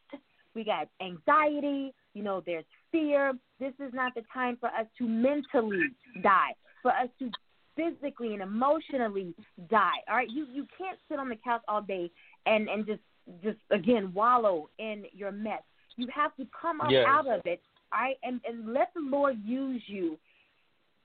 [0.53, 1.93] We got anxiety.
[2.17, 3.33] You know, there's fear.
[3.59, 5.83] This is not the time for us to mentally
[6.23, 7.29] die, for us to
[7.75, 9.35] physically and emotionally
[9.69, 9.99] die.
[10.09, 12.09] All right, you you can't sit on the couch all day
[12.47, 13.01] and and just
[13.43, 15.61] just again wallow in your mess.
[15.95, 17.05] You have to come up Yes.
[17.07, 17.61] out of it,
[17.93, 20.17] all right, and and let the Lord use you.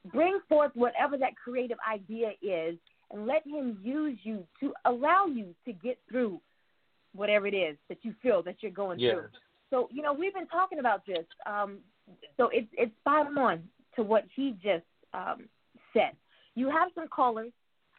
[0.06, 2.78] Bring forth whatever that creative idea is,
[3.10, 6.40] and let Him use you to allow you to get through
[7.14, 9.12] whatever it is that you feel that you're going Yes.
[9.14, 9.28] through.
[9.72, 11.24] So you know we've been talking about this.
[11.46, 11.78] Um,
[12.36, 13.62] so it's it's spot on
[13.96, 15.48] to what he just um,
[15.94, 16.12] said.
[16.54, 17.50] You have some callers.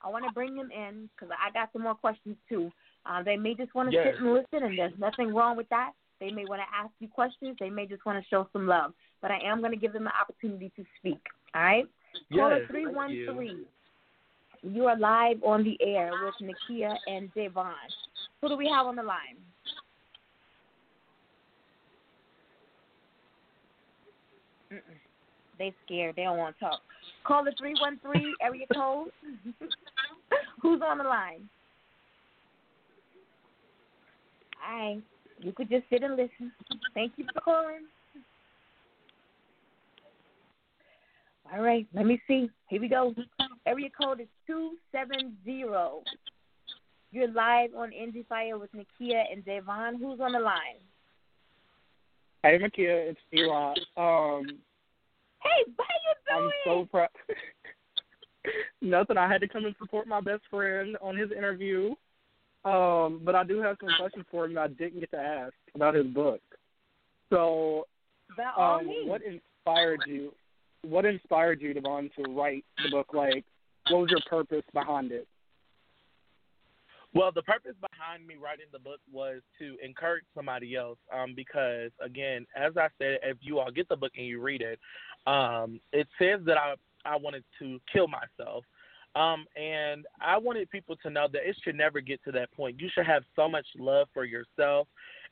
[0.03, 2.71] I want to bring them in because I got some more questions too.
[3.05, 4.05] Uh, they may just want to Yes.
[4.05, 5.91] sit and listen, and there's nothing wrong with that.
[6.19, 7.57] They may want to ask you questions.
[7.59, 8.93] They may just want to show some love.
[9.21, 11.19] But I am going to give them the opportunity to speak.
[11.55, 11.86] All right.
[12.33, 13.65] Caller Yes, three thank one you.
[14.62, 17.73] You are live on the air with Nakia and Devon.
[18.41, 19.38] Who do we have on the line?
[24.73, 24.99] Mm-mm.
[25.57, 26.15] They scared.
[26.15, 26.79] They don't want to talk.
[27.25, 29.09] Call the three one three area code.
[30.61, 31.49] Who's on the line?
[34.59, 34.97] Hi.
[35.39, 36.51] You could just sit and listen.
[36.93, 37.85] Thank you for calling.
[41.53, 42.49] All right, let me see.
[42.69, 43.13] Here we go.
[43.67, 46.01] Area code is two seven zero.
[47.11, 49.99] You're live on Indie Fire with Nakia and Devon.
[49.99, 50.81] Who's on the line?
[52.41, 53.75] Hey, Nakia, it's Elon.
[53.95, 54.57] Um,
[55.43, 56.45] Hey, how you doing?
[56.45, 57.10] I'm so proud.
[58.82, 59.17] Nothing.
[59.17, 61.93] I had to come and support my best friend on his interview.
[62.65, 65.53] Um, but I do have some questions for him that I didn't get to ask
[65.75, 66.41] about his book.
[67.29, 67.88] So,
[68.58, 70.32] um, what inspired you?
[70.84, 73.08] what inspired you, Devon, to write the book?
[73.13, 73.43] Like,
[73.89, 75.27] what was your purpose behind it?
[77.15, 80.97] Well, the purpose behind me writing the book was to encourage somebody else.
[81.13, 84.62] Um, because again, as I said, if you all get the book and you read
[84.62, 84.80] it,
[85.28, 86.73] um, it says that I
[87.06, 88.63] I wanted to kill myself.
[89.15, 92.80] Um, and I wanted people to know that it should never get to that point.
[92.80, 94.88] You should have so much love for yourself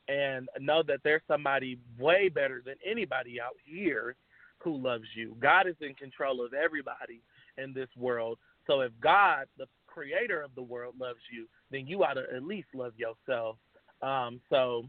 [0.08, 4.14] and know that there's somebody way better than anybody out here
[4.58, 5.36] who loves you.
[5.40, 7.22] God is in control of everybody
[7.58, 8.38] in this world.
[8.66, 12.42] So if God, the creator of the world, loves you, then you ought to at
[12.42, 13.56] least love yourself.
[14.10, 14.84] Um, so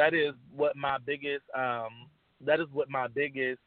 [0.00, 2.08] that is what my biggest um,
[2.48, 3.60] that is what my biggest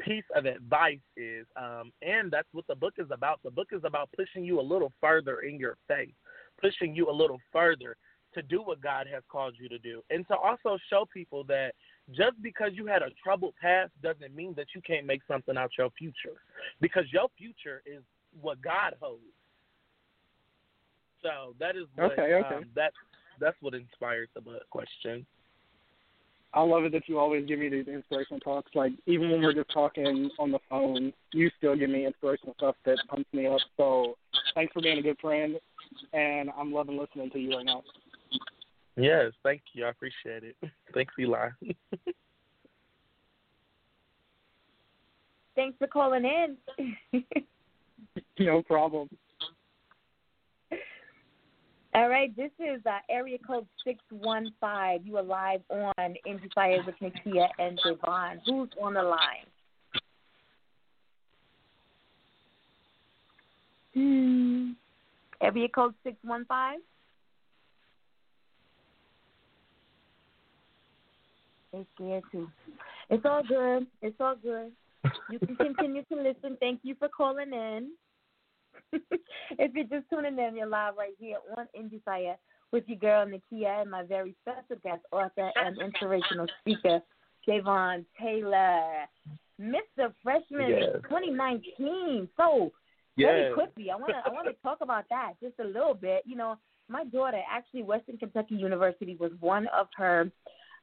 [0.00, 3.40] piece of advice is, um, and that's what the book is about.
[3.44, 6.14] The book is about pushing you a little further in your faith,
[6.60, 7.96] pushing you a little further
[8.34, 11.74] to do what God has called you to do, and to also show people that
[12.10, 15.70] just because you had a troubled past doesn't mean that you can't make something out
[15.78, 16.36] your future,
[16.80, 18.02] because your future is
[18.40, 19.22] what God holds.
[21.24, 22.54] So that is what okay, okay.
[22.56, 22.94] Um, that's
[23.40, 25.26] that's what inspired the question.
[26.52, 28.70] I love it that you always give me these inspirational talks.
[28.74, 32.76] Like even when we're just talking on the phone, you still give me inspirational stuff
[32.84, 33.58] that pumps me up.
[33.76, 34.16] So
[34.54, 35.56] thanks for being a good friend,
[36.12, 37.82] and I'm loving listening to you right now.
[38.96, 39.86] Yes, thank you.
[39.86, 40.56] I appreciate it.
[40.94, 41.48] Thanks, Eli.
[45.56, 47.22] Thanks for calling in.
[48.38, 49.08] no problem.
[51.96, 55.06] All right, this is uh, area code 615.
[55.06, 55.92] You are live on
[56.26, 58.40] Indie Fire with Nakia and Davon.
[58.46, 59.46] Who's on the line?
[63.94, 64.72] Hmm.
[65.40, 66.80] Area code 615?
[71.72, 72.48] They scared too.
[73.08, 73.86] It's all good.
[74.02, 74.72] It's all good.
[75.30, 76.56] You can continue to listen.
[76.58, 77.90] Thank you for calling in.
[79.58, 82.36] if you're just tuning in, you're live right here on Indie Fire
[82.72, 87.00] with your girl Nakia and my very special guest author and inspirational speaker,
[87.48, 89.06] Javon Taylor.
[89.60, 90.12] Mr.
[90.22, 90.96] Freshman yes.
[91.04, 92.28] 2019.
[92.36, 92.72] So
[93.16, 93.28] yes.
[93.28, 96.22] very quickly, I wanna I wanna talk about that just a little bit.
[96.26, 96.56] You know,
[96.88, 100.30] my daughter actually Western Kentucky University was one of her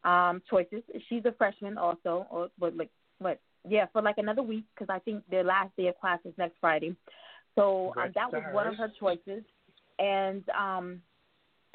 [0.04, 0.84] um choices.
[1.10, 5.00] She's a freshman also, or what like what yeah for like another week because I
[5.00, 6.96] think their last day of class is next Friday.
[7.56, 9.44] So um, that was one of her choices,
[10.00, 11.02] and um,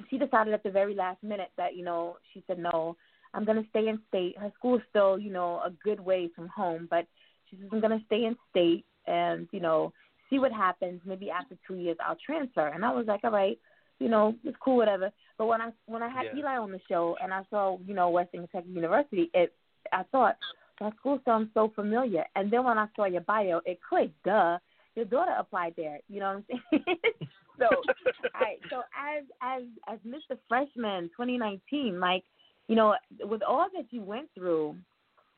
[0.09, 2.97] she decided at the very last minute that you know she said no,
[3.35, 4.39] I'm gonna stay in state.
[4.39, 7.07] Her school's still you know a good way from home, but
[7.49, 9.93] she says I'm gonna stay in state and you know
[10.31, 11.01] see what happens.
[11.05, 12.69] Maybe after two years I'll transfer.
[12.69, 13.59] And I was like, all right,
[13.99, 15.11] you know it's cool, whatever.
[15.37, 16.39] But when I when I had yeah.
[16.39, 19.53] Eli on the show and I saw you know Western Kentucky University, it
[19.93, 20.37] I thought
[20.81, 22.25] that school sounds so familiar.
[22.35, 24.23] And then when I saw your bio, it clicked.
[24.25, 24.59] Duh
[24.97, 25.99] your daughter applied there.
[26.09, 26.97] You know what I'm saying?
[27.59, 28.59] so, all right.
[28.71, 30.39] So as as as Mr.
[30.49, 32.25] Freshman 2019, like
[32.69, 34.77] you know, with all that you went through,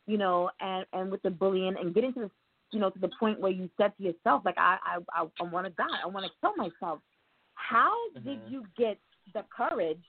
[0.07, 2.31] you know, and and with the bullying and getting to the
[2.73, 5.43] you know to the point where you said to yourself, like I I I, I
[5.45, 7.01] want to die, I want to kill myself.
[7.55, 8.29] How mm-hmm.
[8.29, 8.99] did you get
[9.35, 10.03] the courage?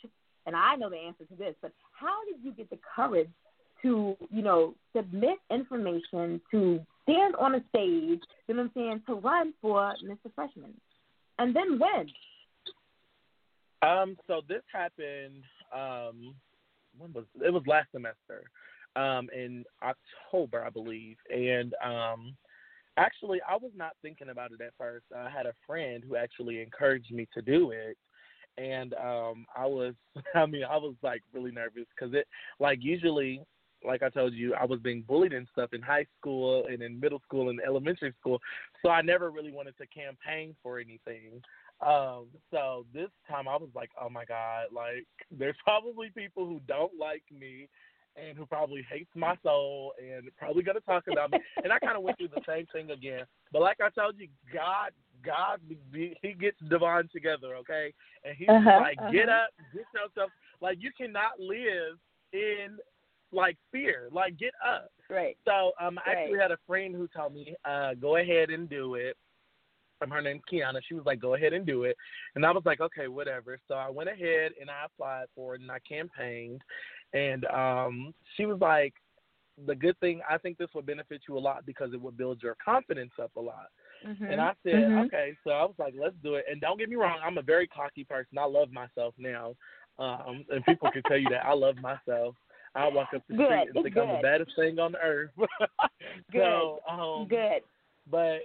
[0.46, 3.30] And I know the answer to this, but how did you get the courage
[3.82, 9.02] to, you know, submit information, to stand on a stage, you know what I'm saying,
[9.08, 10.32] to run for Mr.
[10.36, 10.74] Freshman.
[11.38, 12.08] And then when?
[13.82, 15.44] Um, so this happened
[15.76, 16.36] um
[16.98, 18.50] when was it was last semester.
[18.96, 21.18] Um in October I believe.
[21.34, 22.36] And um
[22.98, 25.06] actually I was not thinking about it at first.
[25.16, 27.98] I had a friend who actually encouraged me to do it
[28.58, 29.94] and um I was
[30.36, 32.28] I mean I was like really nervous cuz it
[32.60, 33.42] like usually
[33.86, 37.00] like I told you, I was being bullied and stuff in high school and in
[37.00, 38.40] middle school and elementary school.
[38.82, 41.42] So I never really wanted to campaign for anything.
[41.86, 46.60] Um, so this time I was like, oh my God, like there's probably people who
[46.68, 47.70] don't like me
[48.16, 51.40] and who probably hates my soul and probably gonna talk about me.
[51.64, 53.24] and I kind of went through the same thing again.
[53.54, 54.92] But like I told you, God,
[55.26, 55.60] God,
[55.94, 57.94] He gets Davon together, okay?
[58.26, 59.12] And He's uh-huh, like, uh-huh.
[59.12, 60.32] get up, get yourself.
[60.62, 61.98] Like you cannot live
[62.34, 62.78] in
[63.32, 64.10] like fear.
[64.12, 64.92] Like get up.
[65.10, 65.38] Right.
[65.46, 66.18] So um, I right.
[66.18, 69.18] actually had a friend who told me, uh, go ahead and do it.
[70.02, 70.80] Um, her name's Kiana.
[70.88, 71.98] She was like, go ahead and do it.
[72.36, 73.60] And I was like, okay, whatever.
[73.68, 76.62] So I went ahead and I applied for it and I campaigned.
[77.14, 78.94] And um, she was like,
[79.68, 82.42] the good thing, I think this will benefit you a lot because it will build
[82.42, 83.68] your confidence up a lot.
[84.08, 84.24] Mm-hmm.
[84.24, 85.00] And I said, mm-hmm.
[85.00, 85.34] okay.
[85.44, 86.46] So I was like, let's do it.
[86.50, 88.38] And don't get me wrong, I'm a very cocky person.
[88.38, 89.56] I love myself now.
[89.98, 92.36] Um, and people can tell you that I love myself.
[92.76, 95.00] I walk up the Good, street and it's think I'm the baddest thing on the
[95.00, 95.32] earth.
[96.34, 97.62] so, um, Good.
[98.10, 98.40] but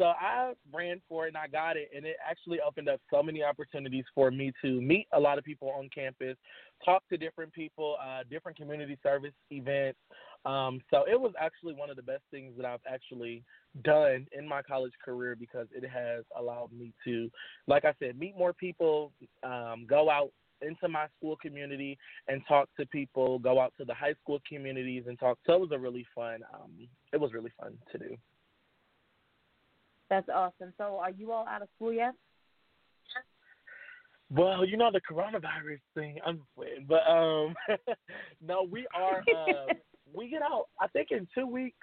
[0.00, 3.22] so I ran for it and I got it, and it actually opened up so
[3.22, 6.36] many opportunities for me to meet a lot of people on campus,
[6.82, 9.98] talk to different people, uh, different community service events.
[10.46, 13.44] Um, so it was actually one of the best things that I've actually
[13.84, 17.30] done in my college career because it has allowed me to,
[17.66, 19.12] like I said, meet more people,
[19.42, 20.30] um, go out
[20.62, 21.98] into my school community
[22.28, 25.38] and talk to people, go out to the high school communities and talk.
[25.46, 26.40] So it was a really fun.
[26.54, 26.70] Um,
[27.12, 28.16] it was really fun to do.
[30.08, 30.72] That's awesome.
[30.76, 32.14] So, are you all out of school yet?
[34.32, 36.18] Well, you know the coronavirus thing.
[36.24, 37.54] I'm just playing, but um,
[38.46, 39.18] no, we are.
[39.20, 39.74] Uh,
[40.14, 40.66] we get out.
[40.80, 41.76] I think in two weeks,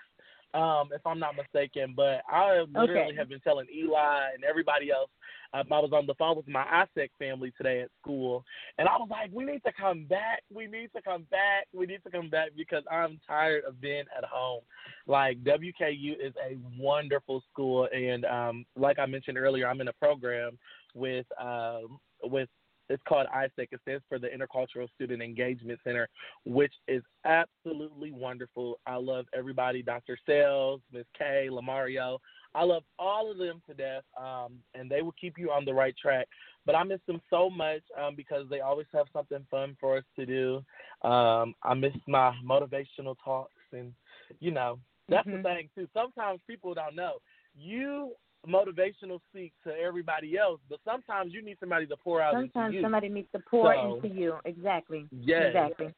[0.53, 1.93] um, if I'm not mistaken.
[1.95, 3.15] But I literally Okay.
[3.17, 5.09] have been telling Eli and everybody else.
[5.53, 8.43] Um, I was on the phone with my ISEC family today at school,
[8.77, 10.43] and I was like, "We need to come back.
[10.53, 11.67] We need to come back.
[11.73, 14.61] We need to come back because I'm tired of being at home."
[15.05, 19.93] Like WKU is a wonderful school, and um, like I mentioned earlier, I'm in a
[19.93, 20.57] program
[20.93, 22.49] with um, with
[22.89, 23.67] it's called ISEC.
[23.71, 26.07] It stands for the Intercultural Student Engagement Center,
[26.45, 28.79] which is absolutely wonderful.
[28.85, 30.17] I love everybody, Dr.
[30.25, 32.19] Sales, Miss Kay, Lamario.
[32.55, 35.73] I love all of them to death, um, and they will keep you on the
[35.73, 36.27] right track.
[36.65, 40.03] But I miss them so much um, because they always have something fun for us
[40.17, 40.63] to do.
[41.07, 43.93] Um, I miss my motivational talks, and
[44.39, 45.37] you know that's Mhm.
[45.37, 45.87] the thing too.
[45.93, 47.19] Sometimes people don't know
[47.57, 48.13] you
[48.47, 52.77] motivational speak to everybody else, but sometimes you need somebody to pour out Sometimes into
[52.77, 52.81] you.
[52.83, 54.35] somebody needs to pour So- into you.
[54.45, 55.07] Exactly.
[55.11, 55.47] Yes.
[55.47, 55.93] Exactly.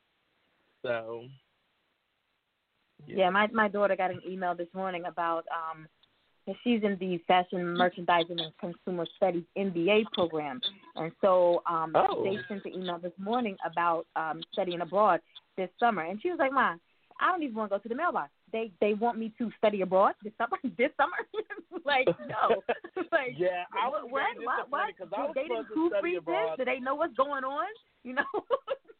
[0.81, 1.25] So
[3.07, 3.29] Yeah.
[3.29, 5.87] my my daughter got an email this morning about um
[6.63, 10.59] she's in the fashion merchandising and consumer studies MBA program,
[10.95, 12.23] and so um Oh.
[12.23, 15.21] they sent an email this morning about um studying abroad
[15.57, 16.75] this summer, and she was like, "Ma,
[17.19, 18.31] I don't even want to go to the mailbox.
[18.51, 20.57] They they want me to study abroad this summer.
[20.77, 21.17] This summer,
[21.85, 22.61] like no,
[23.11, 24.81] like yeah, I was what what what?
[25.17, 26.57] I was they didn't to study proofread abroad.
[26.57, 26.65] this?
[26.65, 27.67] Do they know what's going on?
[28.03, 28.23] You know?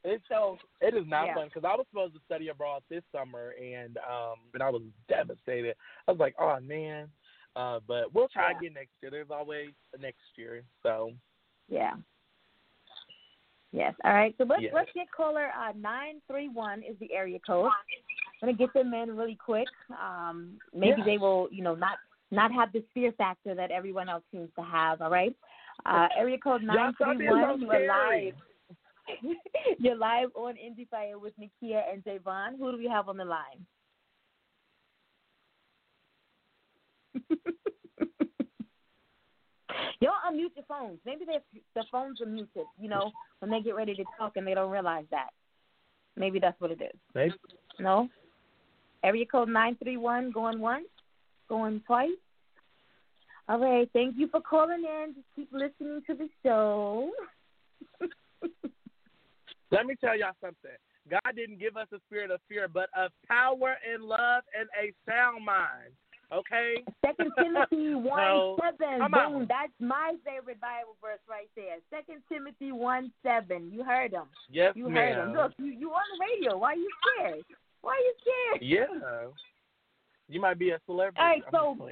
[0.03, 1.35] It's so it is not Yeah.
[1.35, 4.81] fun because I was supposed to study abroad this summer and um and I was
[5.07, 5.75] devastated.
[6.07, 7.09] I was like, oh man.
[7.55, 8.57] Uh, but we'll try Yeah.
[8.57, 9.11] again next year.
[9.11, 9.69] There's always
[9.99, 10.63] next year.
[10.83, 11.11] So
[11.67, 11.95] Yeah.
[13.71, 13.93] Yes.
[14.03, 14.33] All right.
[14.37, 14.73] So let's Yes.
[14.73, 17.69] let's get caller uh nine three one is the area code.
[18.41, 19.67] I'm gonna get them in really quick.
[19.89, 21.97] Um maybe they will, you know, not
[22.31, 25.35] not have the fear factor that everyone else seems to have, all right?
[25.85, 28.33] Uh area code nine three one, you are live.
[29.79, 32.57] You're live on Indie Fire with Nakia and Javon.
[32.59, 33.65] Who do we have on the line?
[40.01, 40.99] Y'all unmute your phones.
[41.05, 41.39] Maybe they
[41.75, 42.65] the phones are muted.
[42.79, 45.29] You know, when they get ready to talk and they don't realize that.
[46.15, 46.99] Maybe that's what it is.
[47.15, 47.33] maybe
[47.79, 48.09] No.
[49.03, 50.87] Area code nine three one going once,
[51.47, 52.09] going twice.
[53.47, 53.89] All right.
[53.93, 55.13] Thank you for calling in.
[55.15, 57.09] Just keep listening to the show.
[59.71, 60.71] let me tell y'all something.
[61.09, 64.93] God didn't give us a spirit of fear, but of power and love and a
[65.09, 65.93] sound mind.
[66.31, 66.75] Okay?
[67.03, 68.99] Second Timothy one So, seven.
[68.99, 69.35] come Boom.
[69.41, 69.47] on.
[69.49, 71.77] That's my favorite Bible verse right there.
[71.89, 73.71] Second Timothy one seven.
[73.73, 74.25] You heard him.
[74.51, 74.93] Yes, You ma'am.
[74.93, 75.33] heard him.
[75.35, 76.57] Look, you you on the radio.
[76.59, 77.43] Why are you scared?
[77.81, 78.61] Why are you scared?
[78.61, 79.27] Yeah.
[80.27, 81.19] You might be a celebrity.
[81.19, 81.89] All right, I'm so-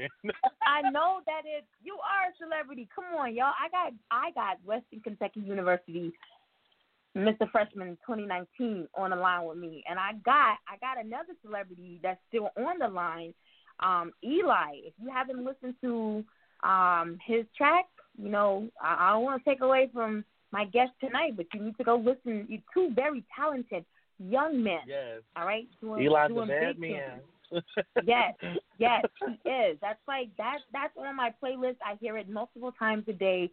[0.66, 1.66] I know that it.
[1.84, 2.88] You are a celebrity.
[2.94, 3.54] Come on, y'all.
[3.60, 6.12] I got I got Western Kentucky University,
[7.16, 7.50] Mr.
[7.52, 12.20] Freshman 2019 on the line with me, and I got I got another celebrity that's
[12.28, 13.34] still on the line,
[13.80, 14.76] um, Eli.
[14.86, 16.24] If you haven't listened to
[16.68, 17.86] um his track,
[18.22, 21.62] you know I, I don't want to take away from my guest tonight, but you
[21.62, 22.46] need to go listen.
[22.50, 23.84] You two very talented
[24.20, 24.80] young men.
[24.88, 25.22] yes.
[25.36, 27.22] All right, doing, Eli's a doing bad man.
[28.04, 28.34] Yes,
[28.78, 29.78] yes, he is.
[29.82, 30.60] That's like that.
[30.74, 31.78] That's on my playlist.
[31.86, 33.50] I hear it multiple times a day.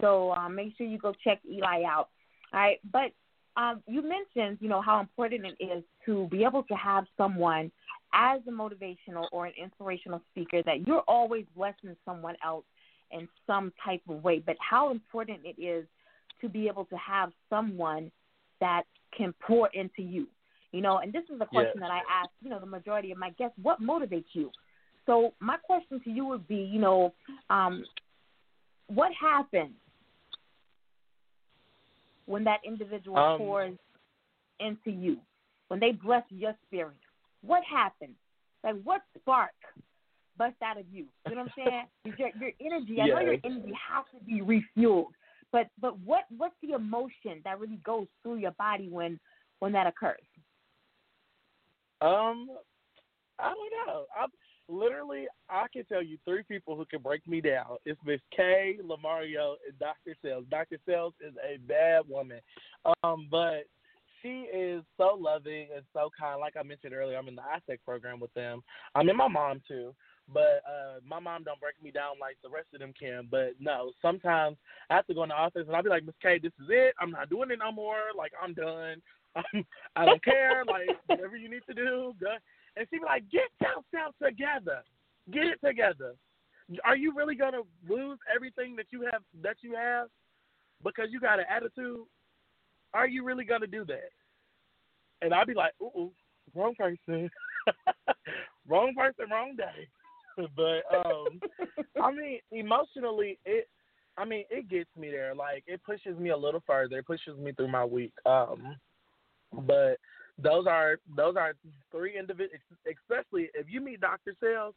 [0.00, 2.08] So um, make sure you go check Eli out.
[2.52, 3.12] All right, but
[3.56, 7.70] um, you mentioned, you know, how important it is to be able to have someone
[8.12, 12.64] as a motivational or an inspirational speaker that you're always blessing someone else
[13.10, 14.42] in some type of way.
[14.44, 15.86] But how important it is
[16.40, 18.10] to be able to have someone
[18.60, 18.82] that
[19.16, 20.26] can pour into you.
[20.72, 23.18] You know, and this is a question that I ask, you know, the majority of
[23.18, 24.50] my guests, what motivates you?
[25.06, 27.14] So my question to you would be, you know,
[27.48, 27.84] um,
[28.88, 29.74] what happens
[32.26, 33.78] when that individual Um, pours
[34.58, 35.20] into you,
[35.68, 36.96] when they bless your spirit?
[37.42, 38.16] What happens?
[38.62, 39.52] Like what spark
[40.36, 41.06] busts out of you?
[41.28, 41.86] You know what I'm saying?
[42.18, 43.00] your, your energy.
[43.00, 45.12] I know your energy has to be refueled,
[45.54, 49.20] but but what what's the emotion that really goes through your body when
[49.60, 50.18] when that occurs?
[52.00, 52.48] Um,
[53.38, 54.04] I don't know.
[54.20, 54.30] I'm
[54.68, 57.76] literally I can tell you three people who can break me down.
[57.86, 60.16] It's Miss K, Lamario, and Dr.
[60.22, 60.44] Sales.
[60.50, 60.76] Dr.
[60.84, 62.40] Sales is a bad woman.
[63.04, 63.66] Um, but
[64.20, 66.40] she is so loving and so kind.
[66.40, 68.60] Like I mentioned earlier, I'm in the ISEC program with them.
[68.96, 69.94] I'm in my mom too.
[70.32, 73.28] But uh my mom don't break me down like the rest of them can.
[73.30, 74.56] But no, sometimes
[74.90, 76.68] I have to go in the office and I'll be like, Miss K, this is
[76.70, 76.94] it.
[76.98, 78.14] I'm not doing it no more.
[78.16, 79.02] Like I'm done.
[79.96, 80.64] I don't care.
[80.64, 82.36] Like whatever you need to do, go.
[82.76, 84.82] And she be like, get yourself together.
[85.30, 86.14] Get it together.
[86.84, 90.08] Are you really gonna lose everything that you have that you have
[90.82, 92.00] because you got an attitude?
[92.94, 94.10] Are you really gonna do that?
[95.20, 96.10] And I'll be like, ooh,
[96.54, 97.30] wrong person,
[98.68, 99.88] wrong person, wrong day.
[100.56, 101.40] but um,
[102.02, 103.68] I mean, emotionally, it.
[104.16, 105.34] I mean, it gets me there.
[105.34, 106.98] Like it pushes me a little further.
[106.98, 108.12] It pushes me through my week.
[108.24, 108.76] Um,
[109.52, 109.98] but
[110.38, 111.54] those are those are
[111.90, 112.60] three individuals.
[112.86, 114.34] Especially if you meet Dr.
[114.40, 114.74] Sales,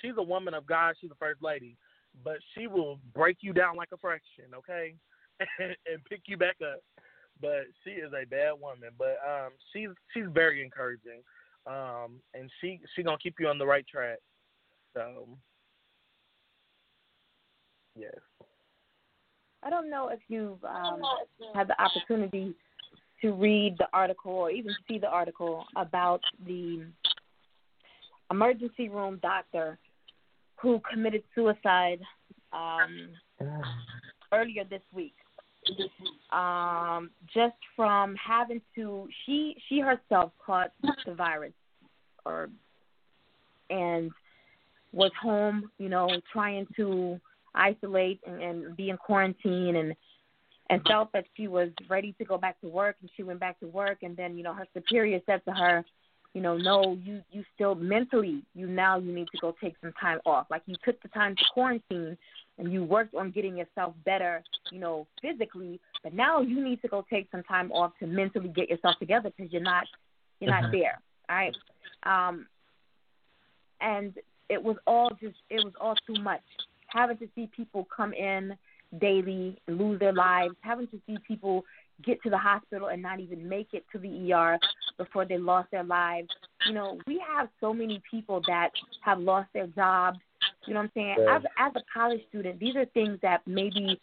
[0.00, 0.94] she's a woman of God.
[1.00, 1.76] She's a first lady,
[2.24, 4.94] but she will break you down like a fraction, okay,
[5.58, 6.80] and, and pick you back up.
[7.40, 8.90] But she is a bad woman.
[8.98, 11.22] But um, she's she's very encouraging,
[11.66, 14.18] um, and she she gonna keep you on the right track.
[14.94, 15.26] So
[17.96, 18.12] yes.
[19.62, 21.02] I don't know if you've um,
[21.54, 22.54] had the opportunity
[23.20, 26.86] to read the article or even see the article about the
[28.30, 29.78] emergency room doctor
[30.56, 32.00] who committed suicide
[32.52, 33.10] um,
[34.32, 35.14] earlier this week.
[36.32, 40.72] Um, just from having to, she she herself caught
[41.04, 41.52] the virus,
[42.24, 42.48] or
[43.68, 44.10] and
[44.92, 47.20] was home, you know, trying to
[47.54, 49.94] isolate and, and be in quarantine and
[50.68, 53.58] and felt that she was ready to go back to work and she went back
[53.58, 53.98] to work.
[54.02, 55.84] And then you know her superior said to her
[56.32, 59.92] you know no you you still mentally you now you need to go take some
[60.00, 60.46] time off.
[60.50, 62.16] Like you took the time to quarantine
[62.58, 66.88] and you worked on getting yourself better you know physically but now you need to
[66.88, 69.84] go take some time off to mentally get yourself together because you're not
[70.38, 71.00] you're not there.
[71.28, 71.56] All right.
[72.04, 72.46] Um
[73.80, 74.14] and
[74.50, 76.42] it was all just it was all too much
[76.88, 78.52] having to see people come in
[79.00, 81.64] daily and lose their lives, having to see people
[82.04, 84.58] get to the hospital and not even make it to the ER
[84.98, 86.28] before they lost their lives.
[86.66, 88.70] You know, we have so many people that
[89.02, 90.18] have lost their jobs.
[90.66, 91.16] You know what I'm saying?
[91.20, 91.36] Yeah.
[91.36, 94.00] As as a college student, these are things that maybe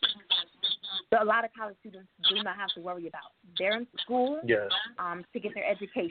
[1.19, 3.31] a lot of college students do not have to worry about.
[3.57, 4.69] They're in school Yes.
[4.99, 6.09] um, to get their education.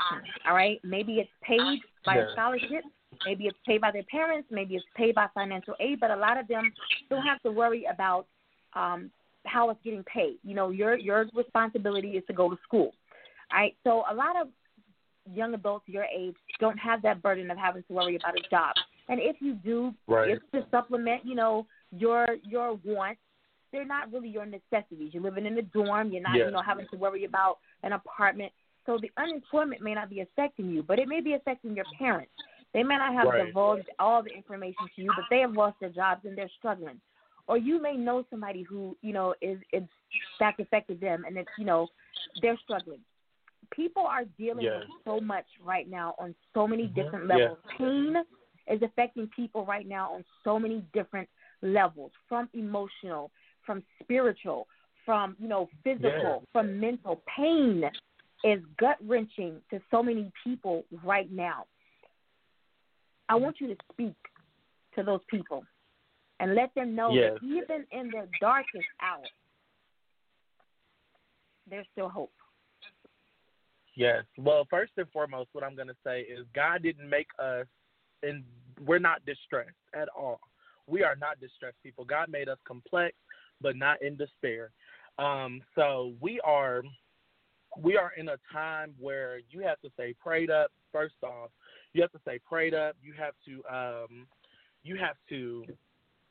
[0.49, 2.29] All right, maybe it's paid by Yeah.
[2.29, 2.85] a scholarship,
[3.25, 6.39] maybe it's paid by their parents, maybe it's paid by financial aid, but a lot
[6.39, 6.73] of them
[7.11, 8.27] don't have to worry about
[8.75, 9.11] um,
[9.45, 10.39] how it's getting paid.
[10.43, 12.93] You know, your your responsibility is to go to school.
[13.53, 14.49] All right, so a lot of
[15.33, 18.75] young adults your age don't have that burden of having to worry about a job.
[19.09, 20.31] And if you do, Right.
[20.31, 23.21] it's to supplement, you know, your your wants.
[23.73, 25.13] They're not really your necessities.
[25.13, 26.11] You're living in a dorm.
[26.13, 26.47] You're not, Yeah.
[26.47, 28.53] you know, having to worry about an apartment.
[28.87, 32.33] So the unemployment may not be affecting you, but it may be affecting your parents.
[32.75, 33.47] They may not have Right.
[33.47, 37.01] divulged all the information to you, but they have lost their jobs and they're struggling.
[37.47, 39.89] Or you may know somebody who, you know, is it's
[40.39, 41.89] that's affected them and it's, you know,
[42.43, 43.01] they're struggling.
[43.71, 44.79] People are dealing Yeah.
[44.81, 46.95] with so much right now on so many Mhm.
[46.95, 47.37] different Yeah.
[47.37, 47.59] levels.
[47.79, 48.25] Pain
[48.67, 51.29] is affecting people right now on so many different
[51.63, 53.31] levels, from emotional,
[53.63, 54.69] from spiritual,
[55.05, 56.47] from you know physical, Yeah.
[56.53, 57.23] from mental.
[57.27, 57.91] Pain
[58.45, 61.67] is gut wrenching to so many people right now.
[63.29, 64.15] I want you to speak
[64.95, 65.65] to those people
[66.41, 67.39] and let them know Yes.
[67.41, 69.25] that even in their darkest hour,
[71.69, 72.33] there's still hope.
[73.95, 74.25] Yes.
[74.37, 77.67] Well, first and foremost, what I'm going to say is God didn't make us,
[78.23, 78.45] and
[78.85, 80.41] we're not distressed at all.
[80.87, 82.05] We are not distressed people.
[82.05, 83.17] God made us complex,
[83.61, 84.71] but not in despair.
[85.19, 86.83] Um, so we are,
[87.79, 90.71] we are in a time where you have to stay prayed up.
[90.93, 91.51] First off,
[91.97, 92.95] you have to stay prayed up.
[93.03, 94.27] You have to, um,
[94.83, 95.65] you have to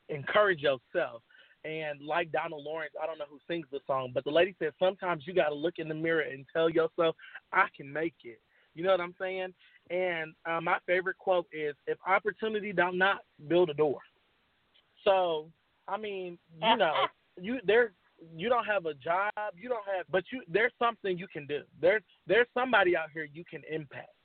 [0.08, 1.22] encourage yourself.
[1.64, 4.70] And like Donald Lawrence, I don't know who sings the song, but the lady said
[4.78, 7.16] sometimes you got to look in the mirror and tell yourself,
[7.52, 8.40] I can make it.
[8.76, 9.52] You know what I'm saying?
[9.90, 14.00] And uh, my favorite quote is, "If opportunity don't knock, build a door."
[15.02, 15.48] So,
[15.88, 17.06] I mean, you know,
[17.40, 17.92] you there,
[18.36, 21.62] you don't have a job, you don't have, but you there's something you can do.
[21.80, 24.15] There's there's somebody out here you can impact.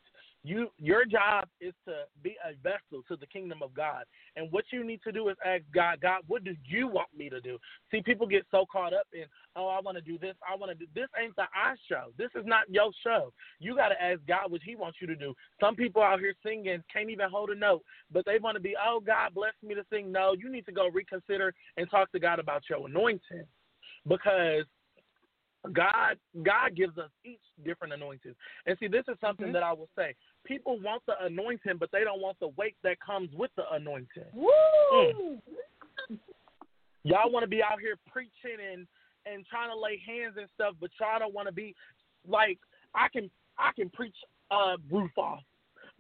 [0.44, 4.06] You your job is to be a vessel to the kingdom of God.
[4.36, 7.30] And what you need to do is ask God, God, what do you want me
[7.30, 7.60] to do?
[7.92, 9.26] See, people get so caught up in,
[9.56, 12.12] oh, I want to do this, I want to do this ain't the I show.
[12.18, 13.32] This is not your show.
[13.60, 15.36] You gotta ask God what he wants you to do.
[15.60, 18.76] Some people out here singing can't even hold a note, but they want to be,
[18.84, 20.12] oh God bless me to sing.
[20.12, 23.46] No, you need to go reconsider and talk to God about your anointing.
[24.08, 24.66] Because
[25.74, 28.36] God God gives us each different anointings.
[28.66, 29.54] And see, this is something Mhm.
[29.54, 30.16] that I will say.
[30.46, 34.26] People want the anointing, but they don't want the weight that comes with the anointing.
[34.34, 35.38] Woo!
[37.04, 38.88] Y'all want to be out here preaching and
[39.26, 41.76] and trying to lay hands and stuff, but y'all don't want to be
[42.28, 42.58] like
[42.96, 44.16] I can I can preach
[44.50, 45.42] uh roof off.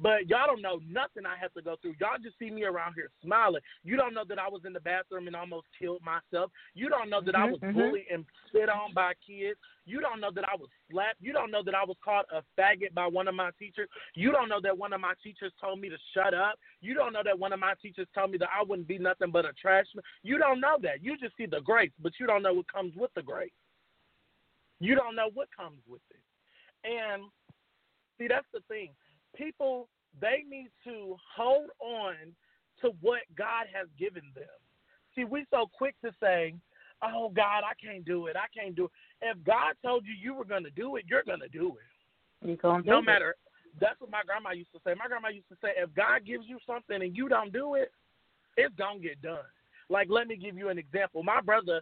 [0.01, 1.93] But y'all don't know nothing I have to go through.
[1.99, 3.61] Y'all just see me around here smiling.
[3.83, 6.51] You don't know that I was in the bathroom and almost killed myself.
[6.73, 7.73] You don't know that I Mhm, was mhm.
[7.73, 9.59] bullied and spit on by kids.
[9.85, 11.21] You don't know that I was slapped.
[11.21, 13.89] You don't know that I was called a faggot by one of my teachers.
[14.15, 16.59] You don't know that one of my teachers told me to shut up.
[16.81, 19.29] You don't know that one of my teachers told me that I wouldn't be nothing
[19.31, 20.03] but a trash man.
[20.23, 21.03] You don't know that.
[21.03, 23.51] You just see the grace, but you don't know what comes with the grace.
[24.79, 26.23] You don't know what comes with it.
[26.83, 27.23] And
[28.17, 28.95] see, that's the thing.
[29.35, 29.87] People,
[30.19, 32.15] they need to hold on
[32.81, 34.43] to what God has given them.
[35.15, 36.55] See, we so quick to say,
[37.01, 38.35] "Oh God, I can't do it.
[38.35, 41.23] I can't do it." If God told you you were going to do it, you're
[41.23, 42.47] going to do it.
[42.47, 43.35] You No matter.
[43.79, 44.93] That's what my grandma used to say.
[44.95, 47.93] My grandma used to say, "If God gives you something and you don't do it,
[48.57, 49.45] it's gonna get done."
[49.89, 51.23] Like, let me give you an example.
[51.23, 51.81] My brother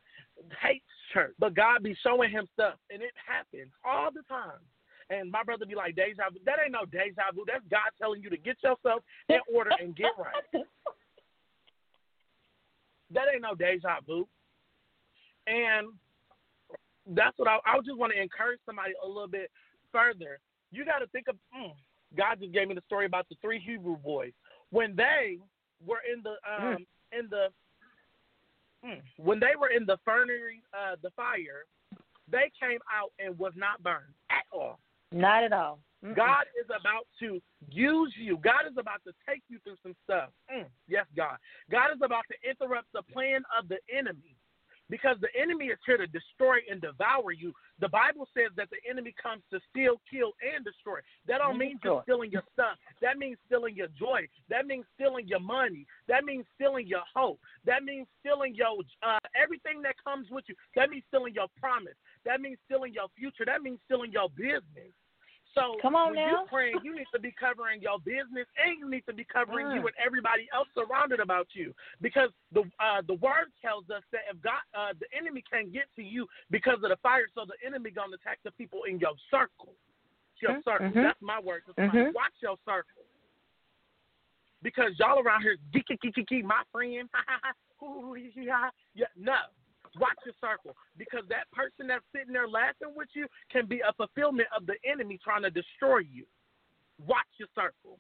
[0.61, 4.59] hates church, but God be showing him stuff, and it happens all the time.
[5.09, 7.43] And my brother be like, "Deja vu." That ain't no deja vu.
[7.47, 10.63] That's God telling you to get yourself in order and get right.
[13.11, 14.27] That ain't no deja vu.
[15.47, 15.87] And
[17.07, 19.49] that's what I, I just want to encourage somebody a little bit
[19.91, 20.39] further.
[20.71, 21.73] You got to think of, mm,
[22.15, 24.31] God just gave me the story about the three Hebrew boys.
[24.69, 25.39] When they
[25.83, 27.47] were in the, um, in the,
[28.85, 31.65] mm, when they were in the furnace uh, the fire,
[32.31, 34.79] they came out and was not burned at all.
[35.11, 35.79] Not at all.
[36.05, 36.15] Mm-mm.
[36.15, 38.37] God is about to use you.
[38.37, 40.29] God is about to take you through some stuff.
[40.53, 41.37] Mm, yes, God.
[41.69, 44.35] God is about to interrupt the plan of the enemy
[44.89, 47.53] because the enemy is here to destroy and devour you.
[47.79, 50.99] The Bible says that the enemy comes to steal, kill, and destroy.
[51.27, 52.77] That don't mean just stealing your stuff.
[53.01, 54.27] That means stealing your joy.
[54.49, 55.85] That means stealing your money.
[56.07, 57.39] That means stealing your hope.
[57.65, 60.55] That means stealing your uh, everything that comes with you.
[60.75, 61.95] That means stealing your promise.
[62.25, 63.45] That means stealing your future.
[63.45, 64.91] That means stealing your business.
[65.59, 66.29] So Come on when now.
[66.29, 69.67] you're praying, you need to be covering your business and you need to be covering
[69.67, 69.75] Mm.
[69.75, 71.75] you and everybody else surrounded about you.
[71.99, 75.91] Because the uh, the word tells us that if God uh, the enemy can't get
[75.97, 79.13] to you because of the fire, so the enemy gonna attack the people in your
[79.29, 79.75] circle.
[80.41, 80.87] Your Mhm, circle.
[80.87, 81.03] mhm.
[81.03, 81.63] That's my word.
[81.77, 82.13] Mhm.
[82.13, 83.03] Watch your circle.
[84.61, 87.09] Because y'all around here geeky geeky geeky, my friend.
[88.93, 89.37] Yeah, no.
[89.97, 93.93] Watch your circle because that person that's sitting there laughing with you can be a
[93.93, 96.25] fulfillment of the enemy trying to destroy you.
[97.05, 97.99] Watch your circle.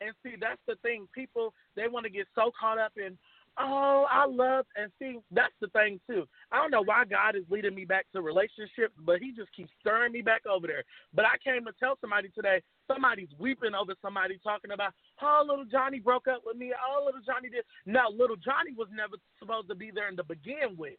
[0.00, 1.08] And see, that's the thing.
[1.12, 3.18] People they want to get so caught up in,
[3.60, 6.26] oh, I love and see, that's the thing too.
[6.52, 9.70] I don't know why God is leading me back to relationships, but he just keeps
[9.80, 10.84] stirring me back over there.
[11.14, 14.92] But I came to tell somebody today, somebody's weeping over somebody talking about,
[15.22, 16.72] oh, little Johnny broke up with me.
[16.72, 17.64] Oh, little Johnny did.
[17.86, 20.98] No, little Johnny was never supposed to be there in to begin with.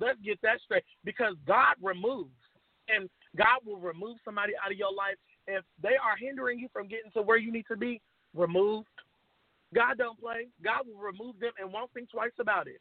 [0.00, 0.84] Let's get that straight.
[1.04, 2.30] Because God removes,
[2.88, 5.16] and God will remove somebody out of your life
[5.46, 8.00] if they are hindering you from getting to where you need to be.
[8.34, 8.88] Removed.
[9.74, 10.48] God don't play.
[10.62, 12.80] God will remove them and won't think twice about it.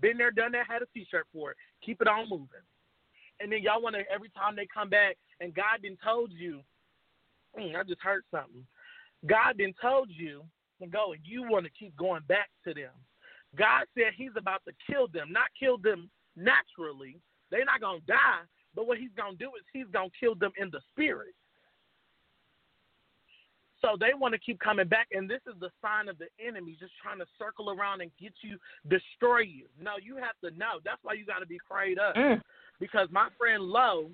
[0.00, 1.56] Been there, done that, had a T-shirt for it.
[1.84, 2.64] Keep it on moving.
[3.40, 6.62] And then y'all want to every time they come back and God didn't told you.
[7.58, 8.66] "Mm, I just heard something.
[9.26, 10.44] God didn't told you
[10.80, 12.92] to go, and you want to keep going back to them.
[13.56, 17.20] God said He's about to kill them, not kill them naturally.
[17.50, 18.42] They're not gonna die,
[18.74, 21.34] but what He's gonna do is He's gonna kill them in the spirit.
[23.82, 26.76] So they want to keep coming back, and this is the sign of the enemy
[26.78, 28.56] just trying to circle around and get you,
[28.88, 29.66] destroy you.
[29.80, 30.78] No, you have to know.
[30.84, 32.14] That's why you got to be prayed up.
[32.14, 32.40] Mm.
[32.78, 34.10] Because my friend Lo,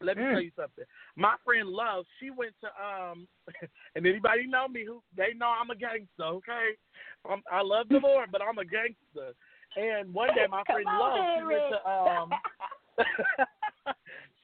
[0.00, 0.32] let me Mm.
[0.32, 0.84] tell you something.
[1.16, 3.28] My friend Lo, she went to um,
[3.94, 6.24] and anybody know me who they know I'm a gangster.
[6.24, 6.70] Okay,
[7.28, 9.34] um, I love the Lord, but I'm a gangster.
[9.76, 12.30] And one day my friend on, Lo, she went to um,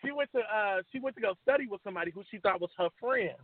[0.05, 2.71] she went to uh, she went to go study with somebody who she thought was
[2.77, 3.37] her friend.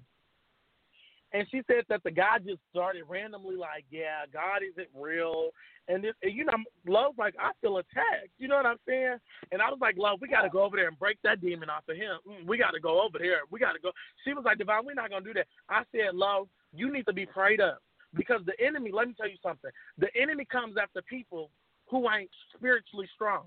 [1.34, 5.50] And she said that the guy just started randomly like, yeah, God isn't real,
[5.88, 6.52] and this, and you know,
[6.86, 8.30] Love's like, I feel attacked.
[8.38, 9.16] You know what I'm saying?
[9.52, 11.68] And I was like, Love, we got to go over there and break that demon
[11.68, 12.18] off of him.
[12.26, 13.40] Mm, we got to go over there.
[13.50, 13.90] We got to go.
[14.24, 15.46] She was like, Divine, we're not gonna do that.
[15.68, 17.82] I said, Love, you need to be prayed up
[18.14, 18.92] because the enemy.
[18.92, 19.70] Let me tell you something.
[19.98, 21.50] The enemy comes after people
[21.90, 23.44] who ain't spiritually strong.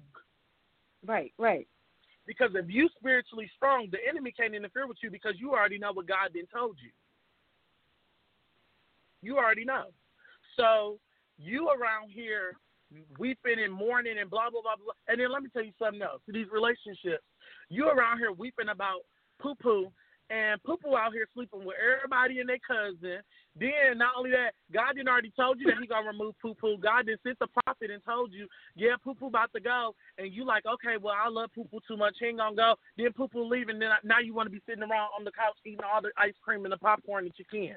[1.05, 1.67] Right, right.
[2.27, 5.93] Because if you spiritually strong, the enemy can't interfere with you because you already know
[5.93, 6.91] what God then told you.
[9.27, 9.91] You already know.
[10.55, 10.99] So
[11.37, 12.53] you around here
[13.19, 14.95] weeping and mourning and blah blah blah blah.
[15.09, 16.21] And then let me tell you something else.
[16.29, 17.27] These relationships,
[17.67, 19.03] you around here weeping about
[19.41, 19.91] poo poo
[20.29, 23.19] and poo poo out here sleeping with everybody and their cousin.
[23.59, 26.77] Then not only that, God didn't already told you that He gonna remove poo poo.
[26.77, 28.47] God didn't sent the prophet and told you,
[28.77, 31.83] yeah, poo poo about to go, and you like, okay, well I love poo poo
[31.85, 32.75] too much, he ain't gonna go.
[32.95, 35.59] Then poo poo leaving, then now you want to be sitting around on the couch
[35.65, 37.75] eating all the ice cream and the popcorn that you can.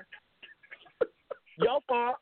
[1.63, 2.17] Your fault.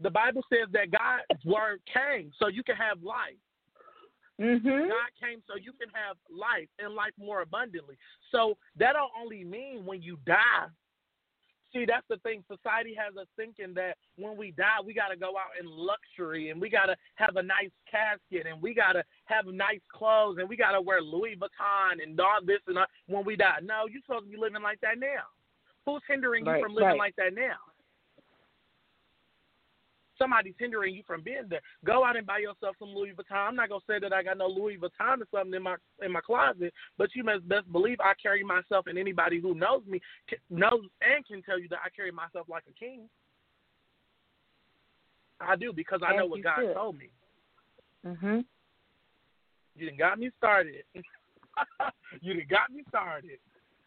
[0.00, 3.38] The Bible says that God's word came so you can have life.
[4.40, 4.88] Mhm.
[4.88, 7.96] God came so you can have life and life more abundantly.
[8.30, 10.68] So that don't only mean when you die.
[11.72, 12.44] See, that's the thing.
[12.46, 16.50] Society has us thinking that when we die, we got to go out in luxury
[16.50, 20.38] and we got to have a nice casket and we got to have nice clothes
[20.38, 23.58] and we got to wear Louis Vuitton and all this and that when we die.
[23.62, 25.26] No, you're supposed to be living like that now.
[25.86, 26.98] Who's hindering Right, you from living right.
[26.98, 27.56] like that now?
[30.16, 31.60] Somebody's hindering you from being there.
[31.84, 33.48] Go out and buy yourself some Louis Vuitton.
[33.48, 35.74] I'm not gonna say that I got no Louis Vuitton or something in my
[36.04, 39.82] in my closet, but you must best believe I carry myself, and anybody who knows
[39.86, 40.00] me
[40.50, 43.08] knows and can tell you that I carry myself like a king.
[45.40, 46.74] I do because I As know what God should.
[46.74, 47.10] told me.
[48.06, 48.44] Mhm.
[49.74, 50.84] You done got me started.
[52.22, 53.40] you done got me started.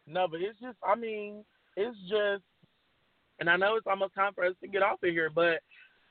[0.06, 1.45] No, but it's just, I mean,
[1.78, 2.43] it's just,
[3.39, 5.61] and I know it's almost time for us to get off of here, but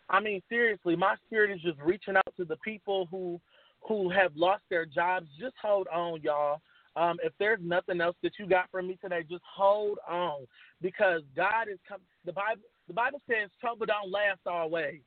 [0.09, 3.41] I mean, seriously, my spirit is just reaching out to the people who
[3.81, 5.27] who have lost their jobs.
[5.39, 6.61] Just hold on, y'all.
[6.97, 10.47] Um, if there's nothing else that you got from me today, just hold on
[10.81, 12.07] because God is coming.
[12.25, 15.01] The Bible, the Bible says, trouble don't last always.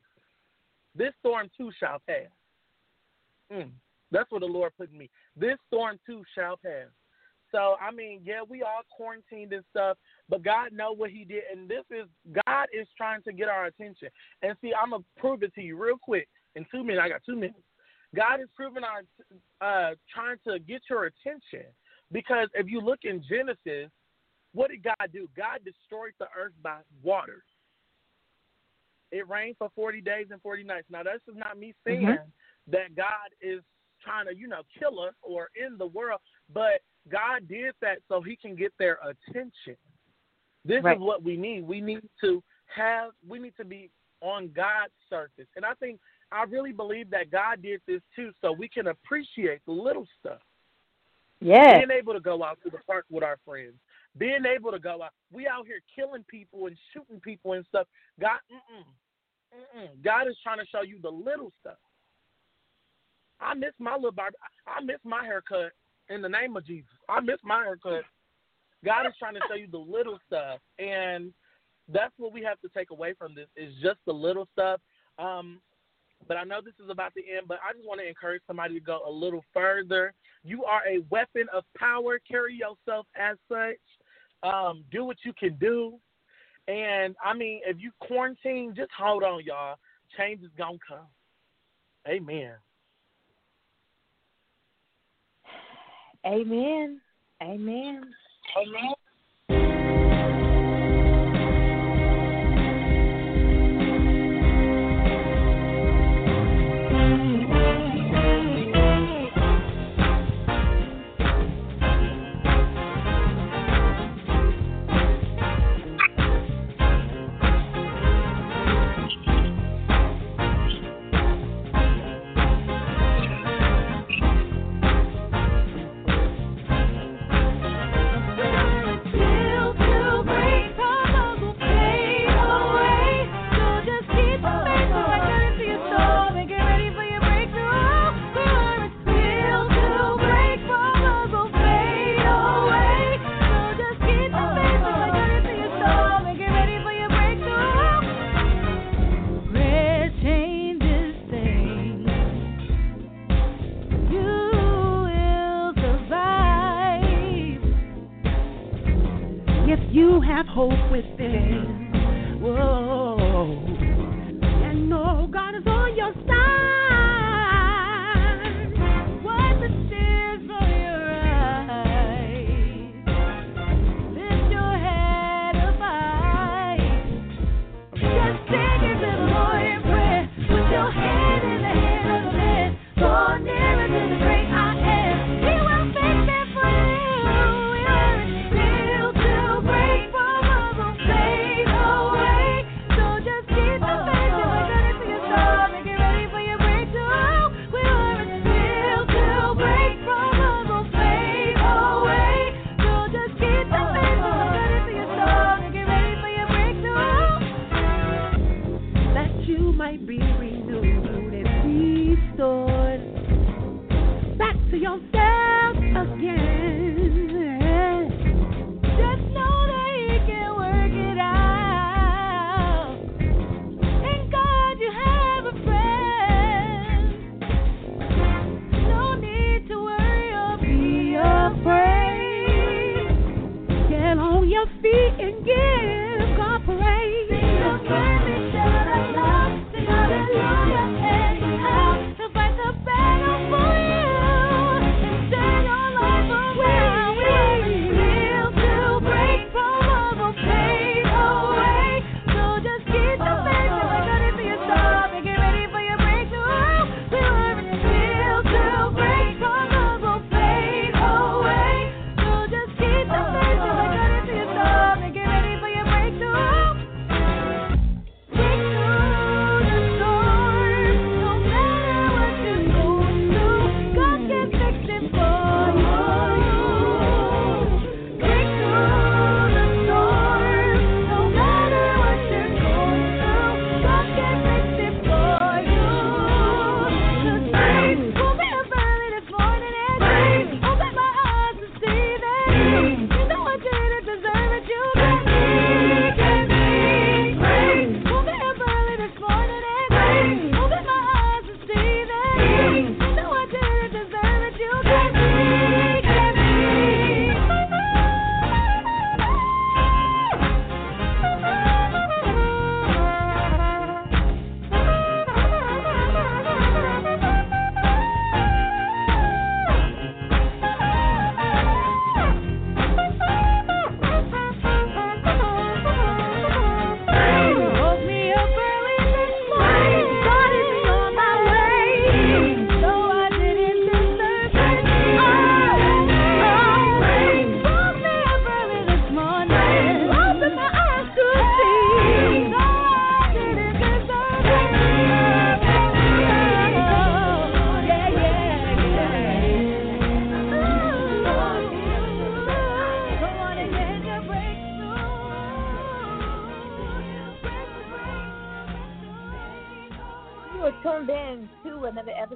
[0.95, 2.29] This storm too shall pass.
[3.51, 3.71] Mm.
[4.11, 5.09] That's what the Lord put in me.
[5.35, 6.87] This storm too shall pass.
[7.51, 9.97] So I mean, yeah, we all quarantined and stuff,
[10.27, 12.07] but God know what He did, and this is
[12.45, 14.09] God is trying to get our attention.
[14.41, 17.01] And see, I'm gonna prove it to you real quick in two minutes.
[17.03, 17.59] I got two minutes.
[18.15, 19.03] God is proving our
[19.61, 21.65] uh, trying to get your attention
[22.11, 23.91] because if you look in Genesis,
[24.53, 25.29] what did God do?
[25.37, 27.43] God destroyed the earth by water.
[29.11, 30.87] It rained for 40 days and 40 nights.
[30.89, 32.31] Now, this is not me saying Mhm.
[32.67, 33.63] that God is
[34.01, 36.21] trying to, you know, kill us or end the world,
[36.53, 39.77] but God did that so he can get their attention.
[40.65, 40.97] This Right.
[40.97, 41.63] is what we need.
[41.63, 43.89] We need to have, we need to be
[44.21, 45.47] on God's surface.
[45.55, 45.99] And I think,
[46.31, 50.41] I really believe that God did this too so we can appreciate the little stuff
[51.41, 51.77] Yes.
[51.77, 53.75] being able to go out to the park with our friends,
[54.17, 55.13] being able to go out.
[55.31, 57.87] We out here killing people and shooting people and stuff.
[58.19, 58.83] God, mm-mm,
[59.57, 60.03] mm-mm.
[60.03, 61.77] God is trying to show you the little stuff.
[63.39, 64.37] I miss my little barber.
[64.67, 65.71] I miss my haircut.
[66.09, 68.03] In the name of Jesus, I miss my haircut.
[68.83, 71.33] God is trying to show you the little stuff, and
[71.91, 74.79] that's what we have to take away from this is just the little stuff.
[75.17, 75.59] Um,
[76.27, 78.73] but I know this is about to end, but I just want to encourage somebody
[78.75, 80.13] to go a little further.
[80.43, 82.19] You are a weapon of power.
[82.29, 83.77] Carry yourself as such.
[84.43, 85.99] Um, do what you can do.
[86.67, 89.77] And I mean, if you quarantine, just hold on, y'all.
[90.17, 91.07] Change is gonna come.
[92.07, 92.53] Amen.
[96.25, 97.01] Amen.
[97.41, 98.01] Amen.
[98.57, 98.93] Amen.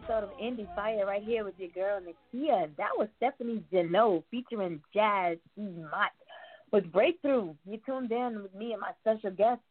[0.04, 2.70] Episode of Indie Fire right here with your girl Nakia.
[2.76, 5.62] That was Stephanie Janot featuring Jazz E.
[5.62, 6.12] Mott
[6.74, 7.54] with Breakthrough.
[7.66, 9.62] You tuned in with me and my special guest,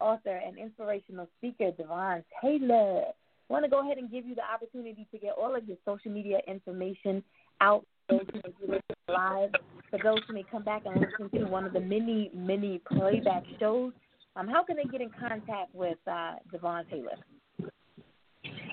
[0.00, 3.02] author and inspirational speaker, Davon Taylor.
[3.50, 6.10] want to go ahead and give you the opportunity to get all of your social
[6.10, 7.22] media information
[7.60, 7.84] out
[9.08, 9.50] live,
[9.90, 13.42] for those who may come back and listen to one of the many, many playback
[13.60, 13.92] shows.
[14.36, 17.18] Um, how can they get in contact with uh, Davon Taylor?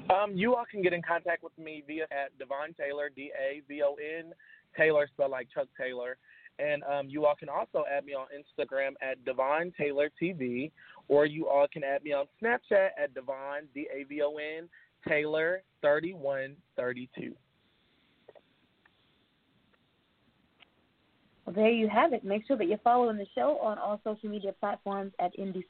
[0.10, 3.62] Um, you all can get in contact with me via at Davon Taylor, D A
[3.68, 4.34] V O N
[4.76, 6.18] Taylor, spelled like Chuck Taylor.
[6.58, 10.72] And um, you all can also add me on Instagram at Davon Taylor TV,
[11.08, 14.68] or you all can add me on Snapchat at Davon D A V O N
[15.08, 17.34] Taylor thirty one thirty two.
[21.46, 22.24] Well, there you have it.
[22.24, 25.64] Make sure that you're following the show on all social media platforms at Indie.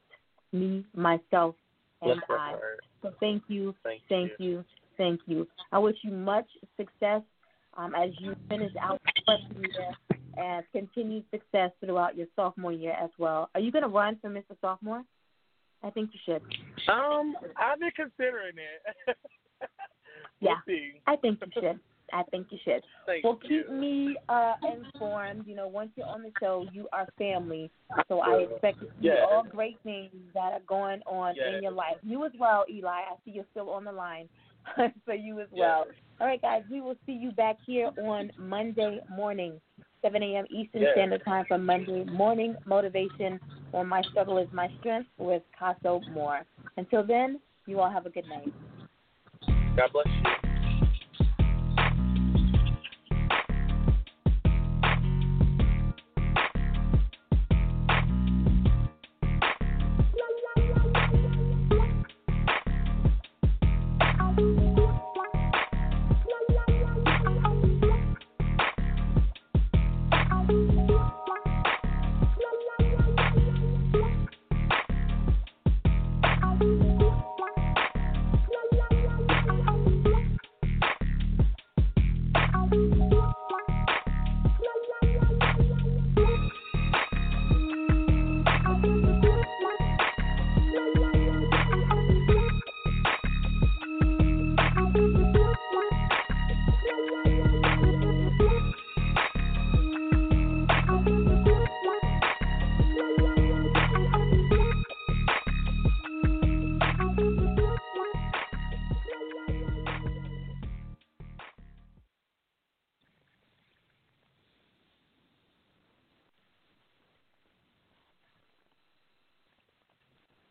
[0.53, 1.55] me, myself,
[2.03, 2.55] and Bless I.
[3.03, 4.49] So thank you, Thank, thank you.
[4.49, 4.65] you,
[4.97, 5.47] thank you.
[5.73, 6.47] I wish you much
[6.77, 7.23] success
[7.77, 12.95] um, as you finish out the freshman year and continued success throughout your sophomore year
[13.01, 13.51] as well.
[13.55, 14.57] Are you going to run for Mr.
[14.61, 15.03] Sophomore?
[15.83, 16.43] I think you should.
[16.93, 19.17] Um, I've been considering it.
[20.41, 20.51] Yeah.
[20.69, 21.01] we'll see.
[21.05, 21.81] I think you should.
[22.13, 22.83] I think you should.
[23.07, 23.63] Thank Well, you.
[23.65, 25.47] keep me uh, informed.
[25.47, 27.71] You know, once you're on the show, you are family.
[28.09, 29.19] So I expect to see Yes.
[29.31, 31.55] all great things that are going on Yes.
[31.55, 31.97] in your life.
[32.03, 32.89] You as well, Eli.
[32.91, 34.29] I see you're still on the line.
[35.07, 35.61] so you as Yes.
[35.61, 35.87] well.
[36.21, 36.63] All right, guys.
[36.71, 39.61] We will see you back here on Monday morning,
[40.03, 40.47] 7 a.m.
[40.51, 40.87] Eastern.
[40.93, 43.41] Standard Time for Monday morning motivation
[43.73, 46.45] on My Struggle is My Strength with Casso Moore.
[46.77, 48.53] Until then, you all have a good night.
[49.77, 50.38] God bless you.